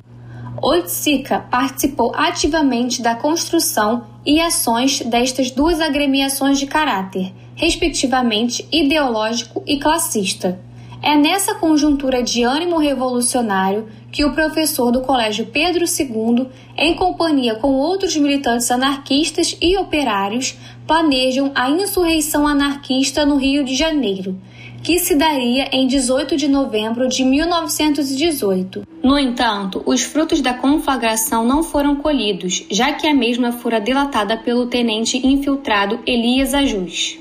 Oiticica 0.62 1.39
participou 1.39 2.12
ativamente 2.16 3.01
da 3.01 3.13
construção 3.13 4.06
e 4.25 4.42
ações 4.42 5.01
destas 5.01 5.51
duas 5.51 5.80
agremiações 5.80 6.58
de 6.58 6.66
caráter, 6.66 7.32
respectivamente 7.56 8.68
ideológico 8.72 9.62
e 9.68 9.77
classista. 9.77 10.60
É 11.01 11.16
nessa 11.16 11.54
conjuntura 11.54 12.24
de 12.24 12.44
ânimo 12.44 12.80
revolucionário 12.80 13.88
que 14.12 14.25
o 14.25 14.34
professor 14.34 14.92
do 14.92 15.01
Colégio 15.01 15.46
Pedro 15.46 15.86
II, 15.86 16.48
em 16.75 16.96
companhia 16.96 17.56
com 17.56 17.74
outros 17.74 18.18
militantes 18.18 18.72
anarquistas 18.72 19.56
e 19.62 19.77
operários, 19.77 20.58
planejam 20.88 21.51
a 21.54 21.70
insurreição 21.70 22.48
anarquista 22.48 23.25
no 23.25 23.38
Rio 23.38 23.63
de 23.63 23.75
Janeiro, 23.75 24.42
que 24.88 25.00
se 25.00 25.15
daria 25.15 25.67
em 25.74 25.86
18 25.86 26.38
de 26.38 26.48
novembro 26.48 27.10
de 27.10 27.25
1918. 27.25 28.88
No 29.03 29.20
entanto, 29.20 29.84
os 29.86 30.01
frutos 30.01 30.39
da 30.39 30.53
conflagração 30.53 31.46
não 31.46 31.62
foram 31.62 31.98
colhidos, 31.98 32.65
já 32.72 32.94
que 32.94 33.06
a 33.06 33.13
mesma 33.13 33.51
fora 33.51 33.82
delatada 33.82 34.38
pelo 34.38 34.67
tenente 34.67 35.17
infiltrado 35.27 36.00
Elias 36.08 36.53
Ajus. 36.53 37.20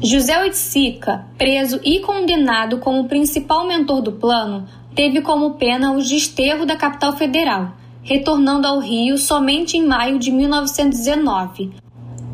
José 0.00 0.40
Oiticica, 0.40 1.26
preso 1.36 1.80
e 1.84 1.98
condenado 1.98 2.78
como 2.78 3.08
principal 3.08 3.66
mentor 3.66 4.02
do 4.02 4.12
plano, 4.12 4.68
teve 4.94 5.20
como 5.20 5.54
pena 5.54 5.90
o 5.90 5.98
desterro 5.98 6.64
da 6.64 6.76
capital 6.76 7.16
federal, 7.16 7.72
retornando 8.04 8.68
ao 8.68 8.78
Rio 8.78 9.18
somente 9.18 9.76
em 9.76 9.84
maio 9.84 10.16
de 10.16 10.30
1919, 10.30 11.72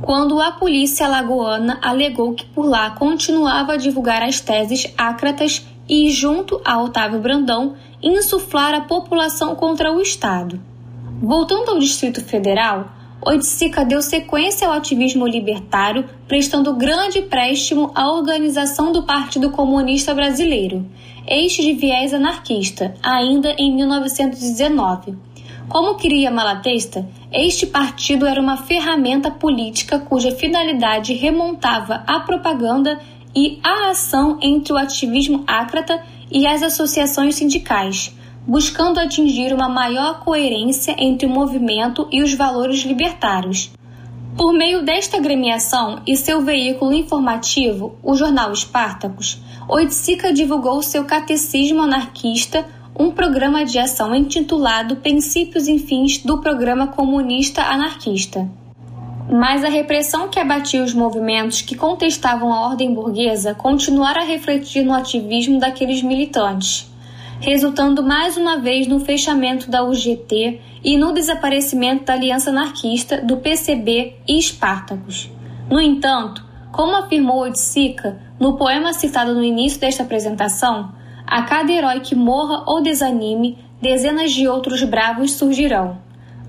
quando 0.06 0.40
a 0.40 0.52
polícia 0.52 1.04
alagoana 1.04 1.80
alegou 1.82 2.32
que 2.32 2.46
por 2.46 2.64
lá 2.64 2.90
continuava 2.90 3.72
a 3.72 3.76
divulgar 3.76 4.22
as 4.22 4.38
teses 4.38 4.86
ácratas 4.96 5.66
e, 5.88 6.08
junto 6.10 6.60
a 6.64 6.80
Otávio 6.80 7.18
Brandão, 7.18 7.74
insuflar 8.00 8.72
a 8.72 8.82
população 8.82 9.56
contra 9.56 9.92
o 9.92 10.00
Estado. 10.00 10.60
Voltando 11.20 11.72
ao 11.72 11.80
Distrito 11.80 12.22
Federal, 12.22 12.88
Oiticica 13.20 13.84
deu 13.84 14.00
sequência 14.00 14.68
ao 14.68 14.74
ativismo 14.74 15.26
libertário, 15.26 16.04
prestando 16.28 16.76
grande 16.76 17.22
préstimo 17.22 17.90
à 17.92 18.08
organização 18.08 18.92
do 18.92 19.02
Partido 19.02 19.50
Comunista 19.50 20.14
Brasileiro, 20.14 20.86
este 21.26 21.62
de 21.62 21.72
viés 21.72 22.14
anarquista, 22.14 22.94
ainda 23.02 23.56
em 23.58 23.74
1919. 23.74 25.16
Como 25.68 25.96
queria 25.96 26.30
Malatesta, 26.30 27.08
este 27.32 27.66
partido 27.66 28.24
era 28.24 28.40
uma 28.40 28.56
ferramenta 28.56 29.30
política 29.30 29.98
cuja 29.98 30.30
finalidade 30.30 31.12
remontava 31.12 32.04
a 32.06 32.20
propaganda 32.20 33.00
e 33.34 33.58
a 33.64 33.90
ação 33.90 34.38
entre 34.40 34.72
o 34.72 34.76
ativismo 34.76 35.42
ácrata 35.46 36.02
e 36.30 36.46
as 36.46 36.62
associações 36.62 37.34
sindicais, 37.34 38.16
buscando 38.46 39.00
atingir 39.00 39.52
uma 39.52 39.68
maior 39.68 40.20
coerência 40.20 40.94
entre 40.98 41.26
o 41.26 41.30
movimento 41.30 42.08
e 42.12 42.22
os 42.22 42.32
valores 42.32 42.84
libertários. 42.84 43.72
Por 44.36 44.52
meio 44.52 44.84
desta 44.84 45.16
agremiação 45.16 46.00
e 46.06 46.16
seu 46.16 46.42
veículo 46.42 46.92
informativo, 46.92 47.98
o 48.02 48.14
jornal 48.14 48.52
Espartacus, 48.52 49.40
Oiticica 49.68 50.32
divulgou 50.32 50.80
seu 50.80 51.04
catecismo 51.04 51.82
anarquista 51.82 52.64
um 52.98 53.10
programa 53.10 53.62
de 53.64 53.78
ação 53.78 54.14
intitulado 54.14 54.96
Princípios 54.96 55.68
e 55.68 55.78
Fins 55.78 56.18
do 56.18 56.40
Programa 56.40 56.86
Comunista 56.86 57.62
Anarquista. 57.62 58.48
Mas 59.30 59.62
a 59.64 59.68
repressão 59.68 60.28
que 60.28 60.40
abatia 60.40 60.82
os 60.82 60.94
movimentos 60.94 61.60
que 61.60 61.76
contestavam 61.76 62.52
a 62.52 62.60
ordem 62.62 62.94
burguesa 62.94 63.54
continuara 63.54 64.22
a 64.22 64.24
refletir 64.24 64.82
no 64.82 64.94
ativismo 64.94 65.58
daqueles 65.58 66.02
militantes, 66.02 66.90
resultando 67.38 68.02
mais 68.02 68.38
uma 68.38 68.56
vez 68.56 68.86
no 68.86 68.98
fechamento 69.00 69.70
da 69.70 69.84
UGT 69.84 70.60
e 70.82 70.96
no 70.96 71.12
desaparecimento 71.12 72.04
da 72.04 72.14
Aliança 72.14 72.48
Anarquista, 72.48 73.20
do 73.20 73.36
PCB 73.36 74.14
e 74.26 74.38
Espartacus. 74.38 75.28
No 75.68 75.80
entanto, 75.80 76.42
como 76.72 76.96
afirmou 76.96 77.40
Oiticica 77.40 78.18
no 78.40 78.56
poema 78.56 78.94
citado 78.94 79.34
no 79.34 79.44
início 79.44 79.80
desta 79.80 80.02
apresentação, 80.02 80.94
a 81.26 81.42
cada 81.42 81.72
herói 81.72 82.00
que 82.00 82.14
morra 82.14 82.62
ou 82.66 82.80
desanime, 82.80 83.58
dezenas 83.80 84.32
de 84.32 84.46
outros 84.46 84.82
bravos 84.84 85.32
surgirão. 85.32 85.98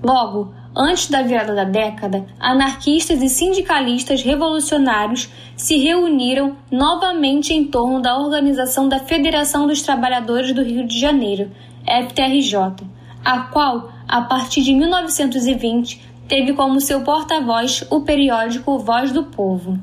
Logo, 0.02 0.54
antes 0.76 1.08
da 1.08 1.22
virada 1.22 1.54
da 1.54 1.64
década, 1.64 2.24
anarquistas 2.38 3.20
e 3.20 3.28
sindicalistas 3.28 4.22
revolucionários 4.22 5.28
se 5.56 5.76
reuniram 5.76 6.56
novamente 6.70 7.52
em 7.52 7.64
torno 7.64 8.00
da 8.00 8.16
organização 8.16 8.88
da 8.88 9.00
Federação 9.00 9.66
dos 9.66 9.82
Trabalhadores 9.82 10.52
do 10.52 10.62
Rio 10.62 10.86
de 10.86 10.98
Janeiro, 10.98 11.50
FTRJ, 11.84 12.86
a 13.24 13.40
qual, 13.40 13.90
a 14.06 14.22
partir 14.22 14.62
de 14.62 14.72
1920, 14.72 16.00
teve 16.28 16.52
como 16.52 16.80
seu 16.80 17.00
porta-voz 17.00 17.84
o 17.90 18.02
periódico 18.02 18.78
Voz 18.78 19.10
do 19.10 19.24
Povo. 19.24 19.78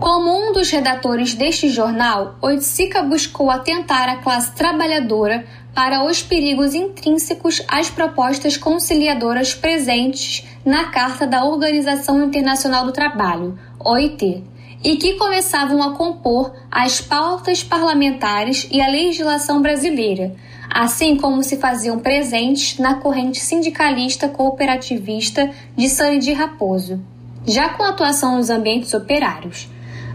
Como 0.00 0.30
um 0.30 0.52
dos 0.52 0.70
redatores 0.70 1.34
deste 1.34 1.68
jornal, 1.68 2.36
Oiticica 2.40 3.02
buscou 3.02 3.50
atentar 3.50 4.08
a 4.08 4.18
classe 4.18 4.52
trabalhadora 4.52 5.44
para 5.74 6.04
os 6.04 6.22
perigos 6.22 6.72
intrínsecos 6.72 7.60
às 7.66 7.90
propostas 7.90 8.56
conciliadoras 8.56 9.54
presentes 9.54 10.46
na 10.64 10.84
Carta 10.84 11.26
da 11.26 11.44
Organização 11.44 12.22
Internacional 12.22 12.86
do 12.86 12.92
Trabalho, 12.92 13.58
OIT, 13.80 14.44
e 14.84 14.96
que 14.96 15.14
começavam 15.14 15.82
a 15.82 15.96
compor 15.96 16.54
as 16.70 17.00
pautas 17.00 17.64
parlamentares 17.64 18.68
e 18.70 18.80
a 18.80 18.88
legislação 18.88 19.60
brasileira, 19.60 20.32
assim 20.70 21.16
como 21.16 21.42
se 21.42 21.56
faziam 21.56 21.98
presentes 21.98 22.78
na 22.78 22.94
corrente 22.94 23.40
sindicalista 23.40 24.28
cooperativista 24.28 25.50
de 25.76 25.88
Sane 25.88 26.20
de 26.20 26.32
Raposo, 26.32 27.00
já 27.44 27.70
com 27.70 27.82
atuação 27.82 28.36
nos 28.36 28.48
ambientes 28.48 28.94
operários. 28.94 29.68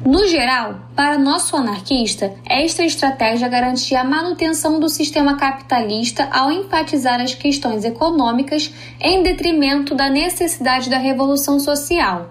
No 0.05 0.27
geral, 0.27 0.81
para 0.93 1.17
nosso 1.17 1.55
anarquista, 1.55 2.33
esta 2.45 2.83
estratégia 2.83 3.47
garantia 3.47 4.01
a 4.01 4.03
manutenção 4.03 4.77
do 4.77 4.89
sistema 4.89 5.37
capitalista 5.37 6.27
ao 6.29 6.51
enfatizar 6.51 7.21
as 7.21 7.33
questões 7.33 7.85
econômicas 7.85 8.73
em 8.99 9.23
detrimento 9.23 9.95
da 9.95 10.09
necessidade 10.09 10.89
da 10.89 10.97
revolução 10.97 11.57
social. 11.57 12.29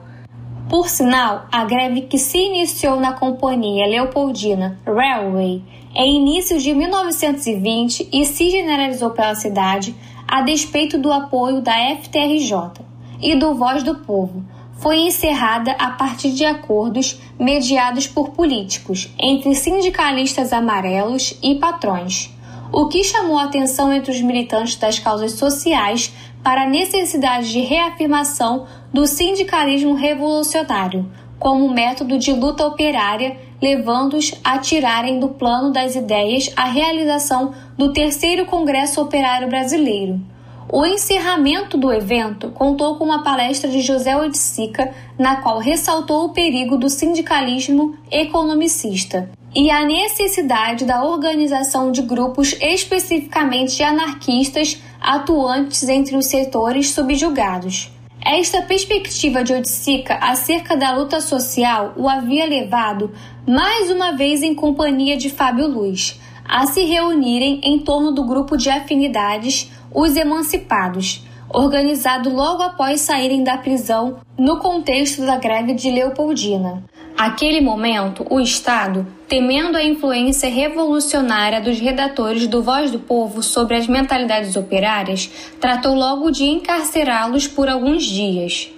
Por 0.68 0.86
sinal, 0.86 1.46
a 1.50 1.64
greve 1.64 2.02
que 2.02 2.18
se 2.18 2.36
iniciou 2.36 3.00
na 3.00 3.14
companhia 3.14 3.86
Leopoldina 3.86 4.78
Railway 4.84 5.62
em 5.94 6.16
inícios 6.16 6.62
de 6.62 6.74
1920 6.74 8.06
e 8.12 8.26
se 8.26 8.50
generalizou 8.50 9.10
pela 9.10 9.34
cidade, 9.34 9.94
a 10.28 10.42
despeito 10.42 10.98
do 10.98 11.10
apoio 11.10 11.62
da 11.62 11.74
FTRJ 11.96 12.82
e 13.22 13.34
do 13.34 13.54
Voz 13.54 13.82
do 13.82 13.94
Povo, 13.96 14.44
foi 14.82 14.98
encerrada 14.98 15.70
a 15.78 15.92
partir 15.92 16.32
de 16.32 16.44
acordos 16.44 17.20
mediados 17.38 18.08
por 18.08 18.30
políticos 18.30 19.08
entre 19.16 19.54
sindicalistas 19.54 20.52
amarelos 20.52 21.38
e 21.40 21.54
patrões, 21.54 22.28
o 22.72 22.88
que 22.88 23.04
chamou 23.04 23.38
a 23.38 23.44
atenção 23.44 23.92
entre 23.92 24.10
os 24.10 24.20
militantes 24.20 24.74
das 24.74 24.98
causas 24.98 25.32
sociais 25.32 26.12
para 26.42 26.64
a 26.64 26.68
necessidade 26.68 27.52
de 27.52 27.60
reafirmação 27.60 28.66
do 28.92 29.06
sindicalismo 29.06 29.94
revolucionário 29.94 31.08
como 31.38 31.68
método 31.68 32.18
de 32.18 32.32
luta 32.32 32.66
operária, 32.66 33.36
levando-os 33.60 34.34
a 34.42 34.58
tirarem 34.58 35.20
do 35.20 35.28
plano 35.28 35.72
das 35.72 35.94
ideias 35.94 36.52
a 36.56 36.64
realização 36.64 37.52
do 37.76 37.92
terceiro 37.92 38.46
Congresso 38.46 39.00
Operário 39.00 39.48
Brasileiro, 39.48 40.20
o 40.68 40.86
encerramento 40.86 41.76
do 41.76 41.92
evento 41.92 42.50
contou 42.50 42.96
com 42.96 43.04
uma 43.04 43.22
palestra 43.22 43.70
de 43.70 43.80
José 43.80 44.16
Oiticica, 44.16 44.92
na 45.18 45.36
qual 45.36 45.58
ressaltou 45.58 46.26
o 46.26 46.32
perigo 46.32 46.76
do 46.76 46.88
sindicalismo 46.88 47.96
economicista 48.10 49.30
e 49.54 49.70
a 49.70 49.84
necessidade 49.84 50.84
da 50.84 51.04
organização 51.04 51.92
de 51.92 52.02
grupos 52.02 52.56
especificamente 52.60 53.82
anarquistas 53.82 54.80
atuantes 55.00 55.88
entre 55.88 56.16
os 56.16 56.26
setores 56.26 56.90
subjugados. 56.90 57.90
Esta 58.24 58.62
perspectiva 58.62 59.42
de 59.42 59.52
Oiticica 59.52 60.14
acerca 60.14 60.76
da 60.76 60.94
luta 60.96 61.20
social 61.20 61.92
o 61.96 62.08
havia 62.08 62.46
levado, 62.46 63.10
mais 63.46 63.90
uma 63.90 64.12
vez 64.12 64.42
em 64.42 64.54
companhia 64.54 65.16
de 65.16 65.28
Fábio 65.28 65.66
Luz, 65.66 66.20
a 66.44 66.66
se 66.66 66.84
reunirem 66.84 67.60
em 67.64 67.80
torno 67.80 68.12
do 68.12 68.24
grupo 68.24 68.56
de 68.56 68.70
afinidades 68.70 69.70
os 69.94 70.16
Emancipados, 70.16 71.24
organizado 71.48 72.30
logo 72.30 72.62
após 72.62 73.00
saírem 73.02 73.44
da 73.44 73.58
prisão 73.58 74.18
no 74.38 74.58
contexto 74.58 75.24
da 75.24 75.36
greve 75.36 75.74
de 75.74 75.90
Leopoldina. 75.90 76.82
Aquele 77.16 77.60
momento, 77.60 78.26
o 78.30 78.40
Estado, 78.40 79.06
temendo 79.28 79.76
a 79.76 79.84
influência 79.84 80.48
revolucionária 80.48 81.60
dos 81.60 81.78
redatores 81.78 82.46
do 82.46 82.62
Voz 82.62 82.90
do 82.90 82.98
Povo 82.98 83.42
sobre 83.42 83.76
as 83.76 83.86
mentalidades 83.86 84.56
operárias, 84.56 85.30
tratou 85.60 85.94
logo 85.94 86.30
de 86.30 86.44
encarcerá-los 86.44 87.46
por 87.46 87.68
alguns 87.68 88.04
dias. 88.04 88.70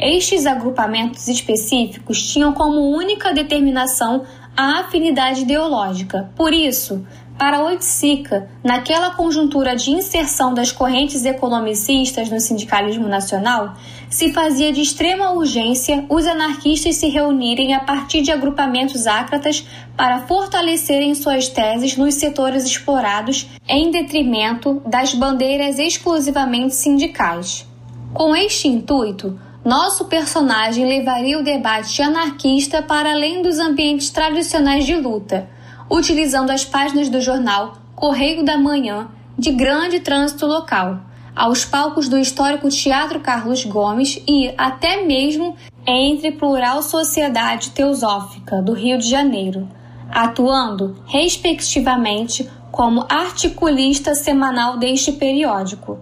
Estes 0.00 0.46
agrupamentos 0.46 1.28
específicos 1.28 2.22
tinham 2.30 2.52
como 2.52 2.94
única 2.94 3.32
determinação 3.32 4.24
a 4.56 4.80
afinidade 4.80 5.42
ideológica. 5.42 6.30
Por 6.36 6.52
isso, 6.52 7.06
Para 7.40 7.64
Oiticica, 7.64 8.50
naquela 8.62 9.12
conjuntura 9.12 9.74
de 9.74 9.90
inserção 9.90 10.52
das 10.52 10.70
correntes 10.70 11.24
economicistas 11.24 12.28
no 12.28 12.38
sindicalismo 12.38 13.08
nacional, 13.08 13.76
se 14.10 14.30
fazia 14.30 14.70
de 14.70 14.82
extrema 14.82 15.30
urgência 15.32 16.04
os 16.10 16.26
anarquistas 16.26 16.96
se 16.96 17.08
reunirem 17.08 17.72
a 17.72 17.80
partir 17.80 18.20
de 18.20 18.30
agrupamentos 18.30 19.06
ácratas 19.06 19.66
para 19.96 20.18
fortalecerem 20.26 21.14
suas 21.14 21.48
teses 21.48 21.96
nos 21.96 22.12
setores 22.16 22.66
explorados 22.66 23.48
em 23.66 23.90
detrimento 23.90 24.82
das 24.84 25.14
bandeiras 25.14 25.78
exclusivamente 25.78 26.74
sindicais. 26.74 27.66
Com 28.12 28.36
este 28.36 28.68
intuito, 28.68 29.40
nosso 29.64 30.04
personagem 30.04 30.84
levaria 30.84 31.38
o 31.38 31.42
debate 31.42 32.02
anarquista 32.02 32.82
para 32.82 33.12
além 33.12 33.40
dos 33.40 33.58
ambientes 33.58 34.10
tradicionais 34.10 34.84
de 34.84 34.94
luta 34.94 35.48
utilizando 35.90 36.50
as 36.50 36.64
páginas 36.64 37.08
do 37.08 37.20
jornal 37.20 37.74
Correio 37.96 38.44
da 38.44 38.56
Manhã, 38.56 39.08
de 39.36 39.50
grande 39.50 40.00
trânsito 40.00 40.46
local, 40.46 41.00
aos 41.34 41.64
palcos 41.64 42.08
do 42.08 42.16
histórico 42.16 42.68
Teatro 42.68 43.20
Carlos 43.20 43.64
Gomes 43.64 44.22
e 44.26 44.54
até 44.56 45.04
mesmo 45.04 45.56
entre 45.86 46.32
Plural 46.32 46.82
Sociedade 46.82 47.70
Teosófica 47.70 48.62
do 48.62 48.72
Rio 48.72 48.98
de 48.98 49.08
Janeiro, 49.08 49.68
atuando, 50.10 51.02
respectivamente, 51.06 52.48
como 52.70 53.04
articulista 53.08 54.14
semanal 54.14 54.78
deste 54.78 55.12
periódico, 55.12 55.98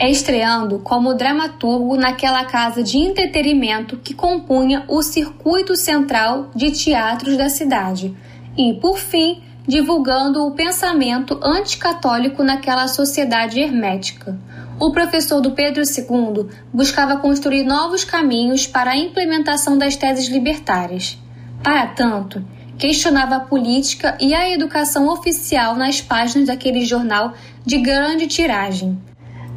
estreando 0.00 0.78
como 0.78 1.14
dramaturgo 1.14 1.96
naquela 1.96 2.44
casa 2.44 2.82
de 2.82 2.98
entretenimento 2.98 3.96
que 3.96 4.14
compunha 4.14 4.84
o 4.86 5.02
circuito 5.02 5.74
central 5.74 6.50
de 6.54 6.70
teatros 6.70 7.36
da 7.36 7.48
cidade 7.48 8.14
e, 8.58 8.74
por 8.74 8.98
fim, 8.98 9.40
divulgando 9.66 10.44
o 10.44 10.50
pensamento 10.50 11.38
anticatólico 11.40 12.42
naquela 12.42 12.88
sociedade 12.88 13.60
hermética. 13.60 14.36
O 14.80 14.90
professor 14.90 15.40
do 15.40 15.52
Pedro 15.52 15.82
II 15.82 16.48
buscava 16.72 17.18
construir 17.18 17.62
novos 17.62 18.02
caminhos 18.02 18.66
para 18.66 18.92
a 18.92 18.96
implementação 18.96 19.78
das 19.78 19.94
teses 19.94 20.28
libertárias. 20.28 21.18
Para 21.62 21.86
tanto, 21.88 22.44
questionava 22.78 23.36
a 23.36 23.40
política 23.40 24.16
e 24.20 24.34
a 24.34 24.48
educação 24.50 25.08
oficial 25.08 25.76
nas 25.76 26.00
páginas 26.00 26.48
daquele 26.48 26.84
jornal 26.84 27.34
de 27.64 27.78
grande 27.78 28.26
tiragem. 28.26 28.98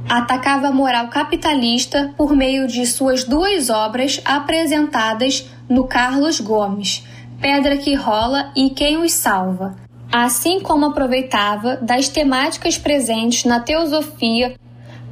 Atacava 0.09 0.67
a 0.67 0.71
moral 0.71 1.07
capitalista 1.09 2.13
por 2.17 2.35
meio 2.35 2.67
de 2.67 2.85
suas 2.85 3.23
duas 3.23 3.69
obras 3.69 4.19
apresentadas 4.25 5.49
no 5.69 5.87
Carlos 5.87 6.39
Gomes, 6.39 7.03
pedra 7.41 7.75
que 7.77 7.95
rola 7.95 8.51
e 8.55 8.69
quem 8.69 8.97
os 8.97 9.11
salva, 9.13 9.75
assim 10.11 10.59
como 10.59 10.85
aproveitava 10.85 11.77
das 11.77 12.07
temáticas 12.07 12.77
presentes 12.77 13.45
na 13.45 13.59
teosofia, 13.59 14.55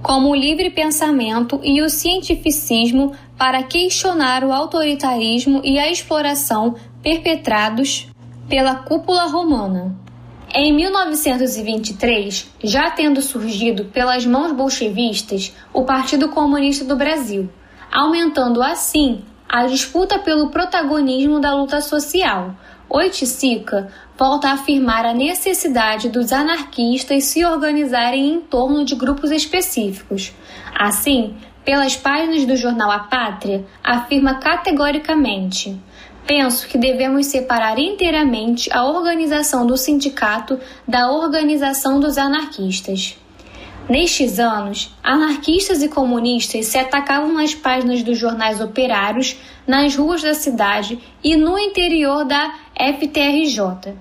como 0.02 0.30
o 0.30 0.36
livre 0.36 0.70
pensamento 0.70 1.60
e 1.63 1.82
o 1.82 1.89
cientificismo, 1.89 3.13
para 3.38 3.63
questionar 3.63 4.44
o 4.44 4.54
autoritarismo 4.54 5.62
e 5.63 5.80
a 5.80 5.92
exploração 5.92 6.76
perpetrados 7.02 8.08
pela 8.48 8.76
cúpula 8.76 9.26
romana. 9.28 9.98
Em 10.54 10.74
1923, 10.74 12.50
já 12.63 12.89
tendo 12.89 13.22
surgido 13.22 13.86
pelas 13.86 14.26
mãos 14.26 14.52
bolchevistas 14.52 15.54
o 15.72 15.84
Partido 15.84 16.30
Comunista 16.30 16.84
do 16.84 16.96
Brasil, 16.96 17.50
aumentando 17.92 18.62
assim 18.62 19.24
a 19.49 19.65
disputa 19.65 20.19
pelo 20.19 20.51
protagonismo 20.51 21.39
da 21.39 21.55
luta 21.55 21.81
social. 21.81 22.55
Oiticica 22.88 23.91
volta 24.15 24.49
a 24.49 24.53
afirmar 24.53 25.05
a 25.05 25.13
necessidade 25.13 26.07
dos 26.07 26.31
anarquistas 26.31 27.23
se 27.23 27.43
organizarem 27.43 28.33
em 28.33 28.41
torno 28.41 28.85
de 28.85 28.93
grupos 28.93 29.31
específicos. 29.31 30.31
Assim, 30.77 31.35
pelas 31.65 31.97
páginas 31.97 32.45
do 32.45 32.55
jornal 32.55 32.91
A 32.91 32.99
Pátria, 32.99 33.65
afirma 33.83 34.35
categoricamente: 34.35 35.81
Penso 36.27 36.67
que 36.67 36.77
devemos 36.77 37.25
separar 37.25 37.79
inteiramente 37.79 38.71
a 38.71 38.85
organização 38.85 39.65
do 39.65 39.75
sindicato 39.75 40.59
da 40.88 41.12
organização 41.12 41.99
dos 41.99 42.19
anarquistas. 42.19 43.17
Nestes 43.89 44.39
anos, 44.39 44.95
anarquistas 45.04 45.82
e 45.82 45.89
comunistas 45.89 46.67
se 46.67 46.78
atacavam 46.78 47.34
nas 47.34 47.56
páginas 47.56 48.04
dos 48.04 48.19
jornais 48.19 48.62
operários, 48.62 49.36
nas 49.65 49.95
ruas 49.95 50.21
da 50.21 50.36
cidade 50.36 50.99
e 51.23 51.36
no 51.36 51.58
interior 51.58 52.23
da 52.23 52.54
FTRJ. 52.75 53.95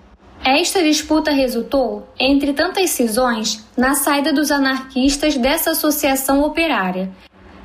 Esta 0.44 0.82
disputa 0.82 1.30
resultou, 1.30 2.06
entre 2.20 2.52
tantas 2.52 2.90
cisões, 2.90 3.66
na 3.74 3.94
saída 3.94 4.30
dos 4.30 4.50
anarquistas 4.50 5.38
dessa 5.38 5.70
associação 5.70 6.42
operária, 6.42 7.10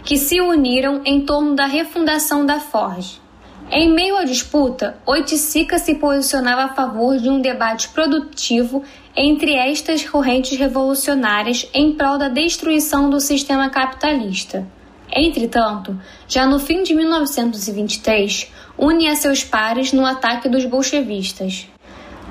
que 0.05 0.15
se 0.15 0.39
uniram 0.39 1.01
em 1.03 1.25
torno 1.25 1.55
da 1.55 1.65
refundação 1.65 2.45
da 2.45 2.57
Forge. 2.57 3.21
Em 3.69 3.91
meio 3.93 4.15
à 4.17 4.23
disputa, 4.23 4.97
Oiticica 5.05 5.77
se 5.77 5.95
posicionava 5.95 6.63
a 6.63 6.73
favor 6.73 7.17
de 7.17 7.29
um 7.29 7.41
debate 7.41 7.89
produtivo 7.89 8.83
entre 9.15 9.54
estas 9.54 10.04
correntes 10.08 10.58
revolucionárias 10.58 11.69
em 11.73 11.93
prol 11.93 12.17
da 12.17 12.30
destruição 12.30 13.10
do 13.10 13.19
sistema 13.19 13.69
capitalista. 13.69 14.67
Entretanto, 15.15 15.99
já 16.28 16.45
no 16.47 16.58
fim 16.58 16.82
de 16.82 16.95
1923, 16.95 18.52
une 18.78 19.08
a 19.08 19.15
seus 19.15 19.43
pares 19.43 19.93
no 19.93 20.06
ataque 20.06 20.49
dos 20.49 20.65
bolchevistas. 20.65 21.67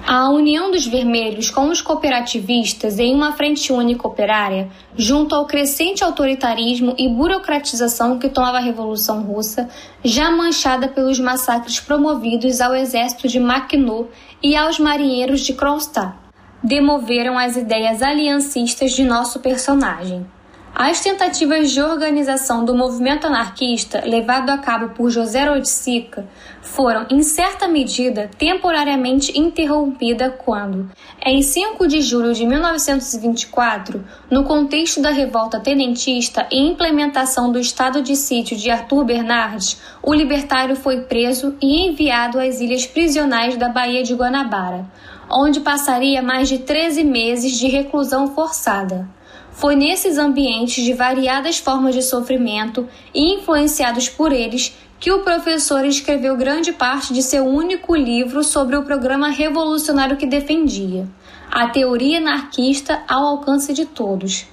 A 0.05 0.31
união 0.31 0.73
dos 0.73 0.85
vermelhos 0.85 1.49
com 1.49 1.69
os 1.69 1.81
cooperativistas 1.81 2.99
em 2.99 3.15
uma 3.15 3.35
frente 3.35 3.73
única 3.73 4.05
operária, 4.05 4.69
junto 4.97 5.33
ao 5.33 5.47
crescente 5.47 6.03
autoritarismo 6.03 6.97
e 6.99 7.09
burocratização 7.09 8.19
que 8.19 8.29
tomava 8.29 8.57
a 8.57 8.61
Revolução 8.61 9.23
Russa, 9.23 9.71
já 10.03 10.29
manchada 10.29 10.89
pelos 10.89 11.21
massacres 11.21 11.79
promovidos 11.79 12.61
ao 12.61 12.75
exército 12.75 13.29
de 13.29 13.39
Makhno 13.39 14.09
e 14.43 14.57
aos 14.57 14.81
marinheiros 14.81 15.43
de 15.43 15.53
Kronstadt, 15.53 16.17
demoveram 16.63 17.39
as 17.39 17.57
ideias 17.57 18.03
aliancistas 18.03 18.93
de 18.93 19.05
nosso 19.05 19.41
personagem. 19.41 20.27
As 20.75 21.01
tentativas 21.01 21.71
de 21.71 21.83
organização 21.83 22.65
do 22.65 22.75
movimento 22.75 23.27
anarquista 23.27 24.03
levado 24.07 24.49
a 24.49 24.57
cabo 24.57 24.95
por 24.95 25.11
José 25.11 25.51
Oiticica 25.51 26.27
foram, 26.63 27.07
em 27.11 27.23
certa 27.23 27.69
medida, 27.69 28.31
temporariamente 28.39 29.39
interrompidas 29.39 30.33
quando, 30.39 30.91
em 31.23 31.43
5 31.43 31.87
de 31.87 32.01
julho 32.01 32.33
de 32.33 32.47
1924, 32.47 34.03
no 34.31 34.45
contexto 34.45 35.03
da 35.03 35.11
revolta 35.11 35.61
tenentista 35.61 36.47
e 36.51 36.59
implementação 36.59 37.53
do 37.53 37.59
estado 37.59 38.01
de 38.01 38.17
sítio 38.17 38.57
de 38.57 38.71
Arthur 38.71 39.05
Bernardes, 39.05 39.79
o 40.03 40.15
libertário 40.15 40.75
foi 40.75 41.03
preso 41.03 41.55
e 41.61 41.87
enviado 41.87 42.41
às 42.41 42.61
ilhas 42.61 42.87
prisionais 42.87 43.59
da 43.59 43.69
Baía 43.69 44.03
de 44.03 44.15
Guanabara, 44.15 44.87
onde 45.31 45.61
passaria 45.61 46.23
mais 46.23 46.49
de 46.49 46.59
13 46.59 47.05
meses 47.05 47.59
de 47.59 47.67
reclusão 47.69 48.35
forçada. 48.35 49.09
Foi 49.53 49.77
nesses 49.77 50.19
ambientes 50.19 50.83
de 50.85 50.93
variadas 50.95 51.59
formas 51.59 51.95
de 51.95 52.03
sofrimento 52.03 52.89
e 53.15 53.35
influenciados 53.35 54.09
por 54.09 54.33
eles 54.33 54.75
que 54.99 55.11
o 55.11 55.25
professor 55.25 55.85
escreveu 55.85 56.37
grande 56.37 56.73
parte 56.73 57.13
de 57.13 57.23
seu 57.23 57.45
único 57.45 57.95
livro 57.95 58.45
sobre 58.45 58.77
o 58.77 58.85
programa 58.85 59.31
revolucionário 59.31 60.17
que 60.17 60.27
defendia, 60.27 61.09
a 61.51 61.67
teoria 61.67 62.19
anarquista 62.19 63.03
ao 63.09 63.25
alcance 63.25 63.75
de 63.75 63.85
todos. 63.85 64.47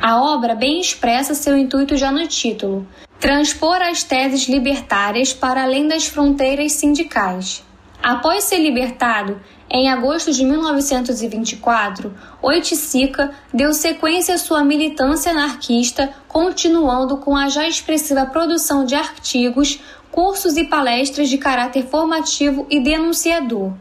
A 0.00 0.20
obra 0.20 0.56
bem 0.56 0.80
expressa 0.80 1.32
seu 1.32 1.56
intuito 1.56 1.96
já 1.96 2.10
no 2.10 2.26
título: 2.26 2.84
transpor 3.20 3.80
as 3.80 4.02
teses 4.02 4.48
libertárias 4.48 5.32
para 5.32 5.62
além 5.62 5.86
das 5.86 6.06
fronteiras 6.06 6.72
sindicais. 6.72 7.64
Após 8.02 8.42
ser 8.42 8.58
libertado, 8.58 9.40
em 9.74 9.88
agosto 9.88 10.30
de 10.30 10.44
1924, 10.44 12.14
Oiticica 12.42 13.30
deu 13.54 13.72
sequência 13.72 14.34
à 14.34 14.38
sua 14.38 14.62
militância 14.62 15.32
anarquista, 15.32 16.12
continuando 16.28 17.16
com 17.16 17.34
a 17.34 17.48
já 17.48 17.66
expressiva 17.66 18.26
produção 18.26 18.84
de 18.84 18.94
artigos, 18.94 19.80
cursos 20.10 20.58
e 20.58 20.64
palestras 20.64 21.30
de 21.30 21.38
caráter 21.38 21.86
formativo 21.86 22.66
e 22.68 22.80
denunciador. 22.80 23.72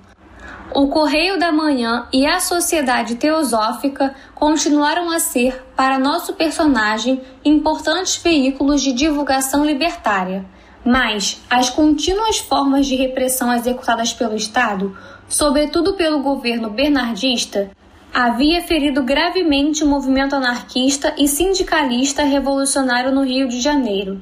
O 0.73 0.87
Correio 0.87 1.37
da 1.37 1.51
Manhã 1.51 2.07
e 2.13 2.25
a 2.25 2.39
Sociedade 2.39 3.15
Teosófica 3.15 4.15
continuaram 4.33 5.11
a 5.11 5.19
ser, 5.19 5.61
para 5.75 5.99
nosso 5.99 6.31
personagem, 6.35 7.21
importantes 7.43 8.15
veículos 8.15 8.81
de 8.81 8.93
divulgação 8.93 9.65
libertária. 9.65 10.45
Mas 10.85 11.41
as 11.49 11.69
contínuas 11.69 12.39
formas 12.39 12.87
de 12.87 12.95
repressão 12.95 13.53
executadas 13.53 14.13
pelo 14.13 14.35
Estado 14.35 14.97
sobretudo 15.31 15.93
pelo 15.93 16.21
governo 16.21 16.69
bernardista, 16.69 17.71
havia 18.13 18.61
ferido 18.61 19.01
gravemente 19.01 19.81
o 19.81 19.87
movimento 19.87 20.35
anarquista 20.35 21.15
e 21.17 21.25
sindicalista 21.25 22.23
revolucionário 22.23 23.13
no 23.13 23.23
Rio 23.23 23.47
de 23.47 23.61
Janeiro, 23.61 24.21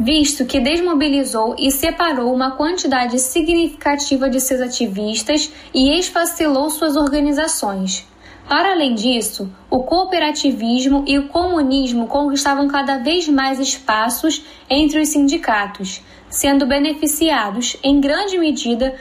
visto 0.00 0.44
que 0.44 0.58
desmobilizou 0.58 1.54
e 1.56 1.70
separou 1.70 2.34
uma 2.34 2.56
quantidade 2.56 3.20
significativa 3.20 4.28
de 4.28 4.40
seus 4.40 4.60
ativistas 4.60 5.52
e 5.72 5.96
esfacelou 5.96 6.68
suas 6.70 6.96
organizações. 6.96 8.04
Para 8.48 8.72
além 8.72 8.96
disso, 8.96 9.48
o 9.70 9.84
cooperativismo 9.84 11.04
e 11.06 11.20
o 11.20 11.28
comunismo 11.28 12.08
conquistavam 12.08 12.66
cada 12.66 12.98
vez 12.98 13.28
mais 13.28 13.60
espaços 13.60 14.44
entre 14.68 15.00
os 15.00 15.08
sindicatos, 15.08 16.02
sendo 16.28 16.66
beneficiados, 16.66 17.76
em 17.84 18.00
grande 18.00 18.36
medida, 18.36 18.98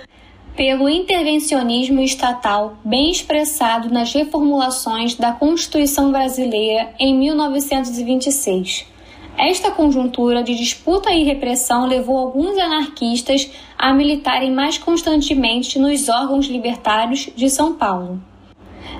pelo 0.55 0.89
intervencionismo 0.89 2.01
estatal 2.01 2.77
bem 2.83 3.09
expressado 3.09 3.89
nas 3.89 4.13
reformulações 4.13 5.15
da 5.15 5.31
Constituição 5.31 6.11
Brasileira 6.11 6.93
em 6.99 7.17
1926. 7.17 8.85
Esta 9.37 9.71
conjuntura 9.71 10.43
de 10.43 10.55
disputa 10.55 11.11
e 11.11 11.23
repressão 11.23 11.87
levou 11.87 12.17
alguns 12.17 12.57
anarquistas 12.57 13.49
a 13.77 13.93
militarem 13.93 14.51
mais 14.51 14.77
constantemente 14.77 15.79
nos 15.79 16.09
órgãos 16.09 16.47
libertários 16.47 17.29
de 17.35 17.49
São 17.49 17.73
Paulo. 17.73 18.21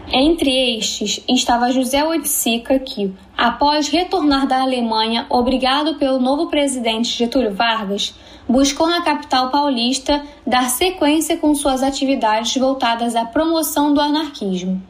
Entre 0.10 0.78
estes 0.78 1.24
estava 1.28 1.72
José 1.72 2.04
Oiticica, 2.04 2.80
que, 2.80 3.14
após 3.38 3.88
retornar 3.88 4.48
da 4.48 4.62
Alemanha, 4.62 5.26
obrigado 5.30 5.96
pelo 5.96 6.20
novo 6.20 6.48
presidente 6.48 7.18
Getúlio 7.18 7.54
Vargas, 7.54 8.14
buscou 8.48 8.88
na 8.88 9.02
capital 9.02 9.50
paulista 9.52 10.22
dar 10.46 10.70
sequência 10.70 11.38
com 11.38 11.54
suas 11.56 11.84
atividades 11.84 12.56
voltadas 12.58 13.16
à 13.16 13.26
promoção 13.26 13.94
do 13.94 14.02
anarquismo. 14.02 14.82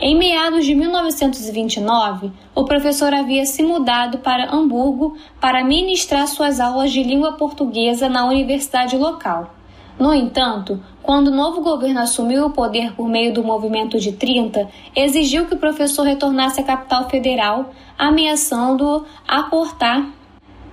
Em 0.00 0.16
meados 0.16 0.64
de 0.64 0.76
1929, 0.76 2.30
o 2.54 2.64
professor 2.64 3.12
havia 3.12 3.44
se 3.44 3.64
mudado 3.64 4.18
para 4.18 4.54
Hamburgo 4.54 5.16
para 5.40 5.64
ministrar 5.64 6.28
suas 6.28 6.60
aulas 6.60 6.92
de 6.92 7.02
língua 7.02 7.32
portuguesa 7.32 8.08
na 8.08 8.24
universidade 8.24 8.96
local. 8.96 9.57
No 9.98 10.14
entanto, 10.14 10.80
quando 11.02 11.28
o 11.28 11.34
novo 11.34 11.60
governo 11.60 12.00
assumiu 12.00 12.46
o 12.46 12.50
poder 12.50 12.92
por 12.92 13.08
meio 13.08 13.32
do 13.34 13.42
Movimento 13.42 13.98
de 13.98 14.12
30, 14.12 14.68
exigiu 14.94 15.46
que 15.46 15.54
o 15.54 15.58
professor 15.58 16.04
retornasse 16.04 16.60
à 16.60 16.64
capital 16.64 17.08
federal, 17.08 17.70
ameaçando-o 17.98 19.04
a 19.26 19.42
cortar 19.44 20.06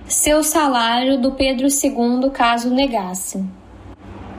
seu 0.06 0.44
salário 0.44 1.20
do 1.20 1.32
Pedro 1.32 1.66
II 1.66 2.30
caso 2.30 2.70
negasse. 2.70 3.44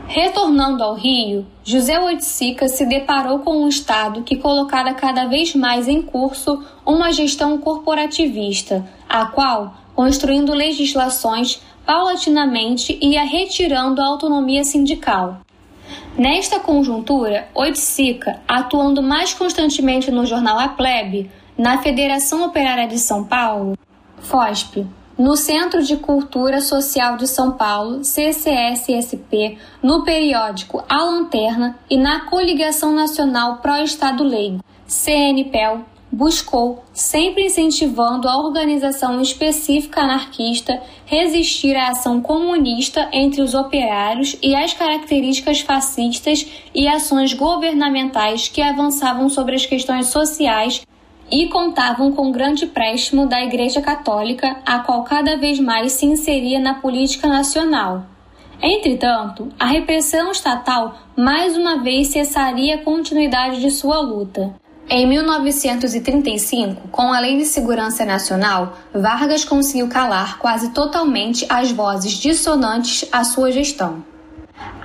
Retornando 0.07 0.81
ao 0.81 0.95
Rio, 0.95 1.45
José 1.65 1.99
Oiticica 1.99 2.69
se 2.69 2.85
deparou 2.85 3.39
com 3.39 3.63
um 3.63 3.67
Estado 3.67 4.23
que 4.23 4.37
colocara 4.37 4.93
cada 4.93 5.25
vez 5.25 5.53
mais 5.53 5.89
em 5.89 6.01
curso 6.01 6.63
uma 6.85 7.11
gestão 7.11 7.57
corporativista, 7.57 8.87
a 9.09 9.25
qual, 9.25 9.73
construindo 9.93 10.53
legislações, 10.53 11.61
paulatinamente 11.87 12.99
ia 13.01 13.23
retirando 13.23 14.01
a 14.01 14.05
autonomia 14.05 14.65
sindical. 14.65 15.39
Nesta 16.17 16.59
conjuntura, 16.59 17.47
Oiticica, 17.55 18.41
atuando 18.45 19.01
mais 19.01 19.33
constantemente 19.33 20.11
no 20.11 20.25
jornal 20.25 20.59
A 20.59 20.67
Plebe, 20.67 21.31
na 21.57 21.77
Federação 21.77 22.45
Operária 22.45 22.89
de 22.89 22.99
São 22.99 23.23
Paulo, 23.23 23.77
FOSP, 24.19 24.85
no 25.17 25.37
Centro 25.37 25.81
de 25.81 25.95
Cultura 25.95 26.59
Social 26.59 27.15
de 27.15 27.25
São 27.25 27.51
Paulo, 27.51 28.03
CCSSP, 28.03 29.57
no 29.81 30.03
periódico 30.03 30.83
A 30.89 31.01
Lanterna 31.01 31.79
e 31.89 31.95
na 31.97 32.25
Coligação 32.25 32.91
Nacional 32.91 33.59
Pró 33.59 33.77
Estado 33.77 34.25
Leigo, 34.25 34.61
CNPEL, 34.85 35.85
buscou, 36.11 36.83
sempre 36.93 37.45
incentivando 37.45 38.27
a 38.27 38.37
organização 38.37 39.21
específica 39.21 40.01
anarquista, 40.01 40.81
resistir 41.05 41.75
à 41.75 41.89
ação 41.89 42.21
comunista 42.21 43.09
entre 43.11 43.41
os 43.41 43.53
operários 43.53 44.37
e 44.41 44.55
às 44.55 44.73
características 44.73 45.61
fascistas 45.61 46.47
e 46.73 46.87
ações 46.87 47.33
governamentais 47.33 48.47
que 48.47 48.61
avançavam 48.61 49.29
sobre 49.29 49.55
as 49.55 49.65
questões 49.65 50.07
sociais 50.07 50.81
e 51.29 51.47
contavam 51.47 52.11
com 52.11 52.31
grande 52.31 52.65
préstimo 52.65 53.27
da 53.27 53.43
Igreja 53.43 53.81
Católica, 53.81 54.57
a 54.65 54.79
qual 54.79 55.03
cada 55.03 55.37
vez 55.37 55.59
mais 55.59 55.91
se 55.91 56.05
inseria 56.05 56.59
na 56.59 56.75
política 56.75 57.27
nacional. 57.27 58.05
Entretanto, 58.61 59.49
a 59.59 59.67
repressão 59.67 60.31
estatal 60.31 60.97
mais 61.15 61.55
uma 61.55 61.83
vez 61.83 62.07
cessaria 62.07 62.75
a 62.75 62.83
continuidade 62.83 63.59
de 63.61 63.69
sua 63.69 63.99
luta. 63.99 64.55
Em 64.89 65.05
1935, 65.05 66.87
com 66.87 67.11
a 67.11 67.19
Lei 67.19 67.37
de 67.37 67.43
Segurança 67.43 68.05
Nacional, 68.05 68.77
Vargas 68.93 69.43
conseguiu 69.43 69.89
calar 69.89 70.39
quase 70.39 70.69
totalmente 70.69 71.45
as 71.49 71.71
vozes 71.71 72.13
dissonantes 72.13 73.05
à 73.11 73.25
sua 73.25 73.51
gestão. 73.51 74.05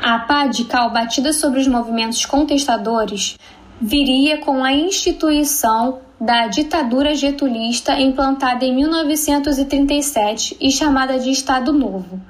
A 0.03 0.19
pá 0.19 0.49
de 0.49 0.65
cal 0.65 0.91
batida 0.91 1.33
sobre 1.33 1.61
os 1.61 1.69
movimentos 1.69 2.27
contestadores 2.27 3.39
viria 3.81 4.39
com 4.39 4.65
a 4.65 4.73
instituição 4.73 6.01
da 6.21 6.49
ditadura 6.49 7.15
getulista 7.15 8.01
implantada 8.01 8.65
em 8.65 8.75
1937 8.75 10.57
e 10.61 10.73
chamada 10.73 11.17
de 11.21 11.31
Estado 11.31 11.73
Novo. 11.73 12.21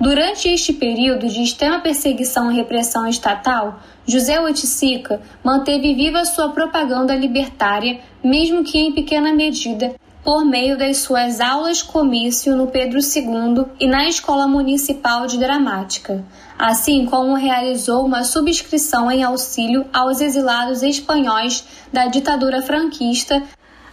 Durante 0.00 0.48
este 0.48 0.72
período 0.72 1.28
de 1.28 1.42
extrema 1.42 1.78
perseguição 1.80 2.50
e 2.50 2.56
repressão 2.56 3.06
estatal, 3.06 3.80
José 4.06 4.40
Oiticica 4.40 5.20
manteve 5.44 5.94
viva 5.94 6.24
sua 6.24 6.48
propaganda 6.48 7.14
libertária, 7.14 8.00
mesmo 8.24 8.64
que 8.64 8.78
em 8.78 8.92
pequena 8.92 9.30
medida, 9.34 9.94
por 10.24 10.42
meio 10.42 10.78
das 10.78 10.96
suas 10.98 11.38
aulas 11.38 11.82
comício 11.82 12.56
no 12.56 12.68
Pedro 12.68 12.98
II 12.98 13.66
e 13.78 13.86
na 13.86 14.08
Escola 14.08 14.46
Municipal 14.46 15.26
de 15.26 15.36
Dramática, 15.36 16.24
assim 16.58 17.04
como 17.04 17.34
realizou 17.34 18.02
uma 18.02 18.24
subscrição 18.24 19.10
em 19.10 19.22
auxílio 19.22 19.84
aos 19.92 20.22
exilados 20.22 20.82
espanhóis 20.82 21.62
da 21.92 22.06
ditadura 22.06 22.62
franquista 22.62 23.42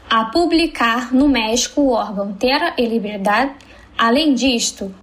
a 0.10 0.24
publicar 0.24 1.14
no 1.14 1.28
México 1.28 1.82
o 1.82 1.90
órgão 1.90 2.32
Terra 2.32 2.74
e 2.78 2.86
Liberdade. 2.86 3.52
Além 3.98 4.34
disto, 4.34 4.94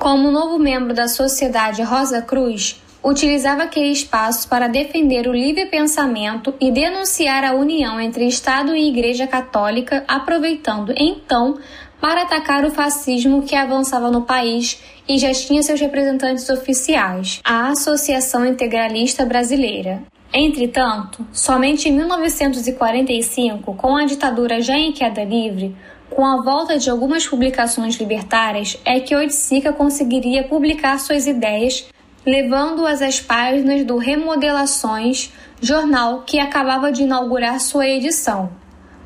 como 0.00 0.30
novo 0.30 0.58
membro 0.58 0.94
da 0.94 1.06
Sociedade 1.06 1.82
Rosa 1.82 2.22
Cruz, 2.22 2.80
utilizava 3.04 3.64
aquele 3.64 3.92
espaço 3.92 4.48
para 4.48 4.66
defender 4.66 5.28
o 5.28 5.32
livre 5.32 5.66
pensamento 5.66 6.54
e 6.58 6.70
denunciar 6.70 7.44
a 7.44 7.52
união 7.52 8.00
entre 8.00 8.26
Estado 8.26 8.74
e 8.74 8.88
Igreja 8.88 9.26
Católica, 9.26 10.02
aproveitando 10.08 10.94
então 10.96 11.58
para 12.00 12.22
atacar 12.22 12.64
o 12.64 12.70
fascismo 12.70 13.42
que 13.42 13.54
avançava 13.54 14.10
no 14.10 14.22
país 14.22 14.82
e 15.06 15.18
já 15.18 15.32
tinha 15.32 15.62
seus 15.62 15.78
representantes 15.78 16.48
oficiais, 16.48 17.38
a 17.44 17.68
Associação 17.68 18.46
Integralista 18.46 19.26
Brasileira. 19.26 20.02
Entretanto, 20.32 21.26
somente 21.30 21.90
em 21.90 21.92
1945, 21.92 23.74
com 23.74 23.96
a 23.96 24.06
ditadura 24.06 24.62
já 24.62 24.78
em 24.78 24.92
queda 24.92 25.24
livre, 25.24 25.76
com 26.10 26.26
a 26.26 26.42
volta 26.42 26.78
de 26.78 26.90
algumas 26.90 27.26
publicações 27.26 27.94
libertárias, 27.96 28.76
é 28.84 29.00
que 29.00 29.14
Oiticica 29.14 29.72
conseguiria 29.72 30.44
publicar 30.44 30.98
suas 30.98 31.26
ideias 31.26 31.88
levando-as 32.26 33.00
às 33.00 33.20
páginas 33.20 33.84
do 33.84 33.96
Remodelações, 33.96 35.32
jornal 35.60 36.22
que 36.22 36.38
acabava 36.38 36.92
de 36.92 37.02
inaugurar 37.02 37.58
sua 37.60 37.86
edição. 37.86 38.50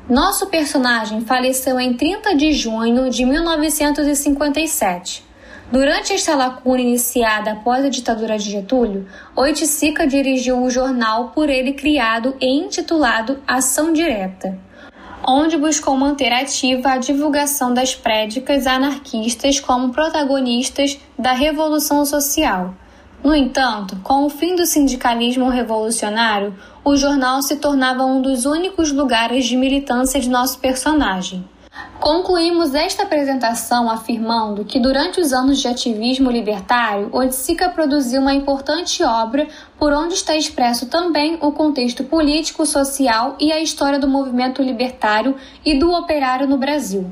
Nosso 0.09 0.47
personagem 0.47 1.21
faleceu 1.21 1.79
em 1.79 1.93
30 1.93 2.35
de 2.35 2.51
junho 2.51 3.09
de 3.09 3.25
1957. 3.25 5.23
Durante 5.71 6.13
esta 6.13 6.35
lacuna 6.35 6.81
iniciada 6.81 7.53
após 7.53 7.83
a 7.83 7.89
ditadura 7.89 8.37
de 8.37 8.51
Getúlio, 8.51 9.07
Oiticica 9.35 10.05
dirigiu 10.05 10.61
o 10.61 10.69
jornal 10.69 11.29
por 11.29 11.49
ele 11.49 11.73
criado 11.73 12.35
e 12.39 12.45
intitulado 12.45 13.41
Ação 13.47 13.91
Direta, 13.91 14.59
onde 15.27 15.57
buscou 15.57 15.95
manter 15.97 16.31
ativa 16.31 16.89
a 16.89 16.97
divulgação 16.97 17.73
das 17.73 17.95
prédicas 17.95 18.67
anarquistas 18.67 19.59
como 19.59 19.91
protagonistas 19.91 20.99
da 21.17 21.33
Revolução 21.33 22.05
Social 22.05 22.73
no 23.25 23.33
entanto, 23.33 23.95
com 24.03 24.27
o 24.27 24.29
fim 24.29 24.55
do 24.55 24.67
sindicalismo 24.67 25.49
revolucionário, 25.49 26.53
o 26.83 26.95
jornal 26.95 27.41
se 27.41 27.55
tornava 27.55 28.05
um 28.05 28.21
dos 28.21 28.45
únicos 28.45 28.91
lugares 28.91 29.45
de 29.45 29.57
militância 29.57 30.19
de 30.19 30.29
nosso 30.29 30.59
personagem. 30.59 31.43
Concluímos 31.99 32.75
esta 32.75 33.03
apresentação 33.03 33.89
afirmando 33.89 34.65
que 34.65 34.79
durante 34.79 35.19
os 35.19 35.33
anos 35.33 35.59
de 35.59 35.67
ativismo 35.67 36.29
libertário, 36.29 37.09
Oiticica 37.11 37.69
produziu 37.69 38.21
uma 38.21 38.33
importante 38.33 39.01
obra 39.03 39.47
por 39.79 39.91
onde 39.91 40.13
está 40.13 40.35
expresso 40.35 40.87
também 40.87 41.37
o 41.41 41.51
contexto 41.51 42.03
político, 42.03 42.65
social 42.65 43.35
e 43.39 43.51
a 43.51 43.59
história 43.59 43.97
do 43.97 44.07
movimento 44.07 44.61
libertário 44.61 45.35
e 45.65 45.79
do 45.79 45.91
operário 45.91 46.47
no 46.47 46.57
Brasil. 46.57 47.11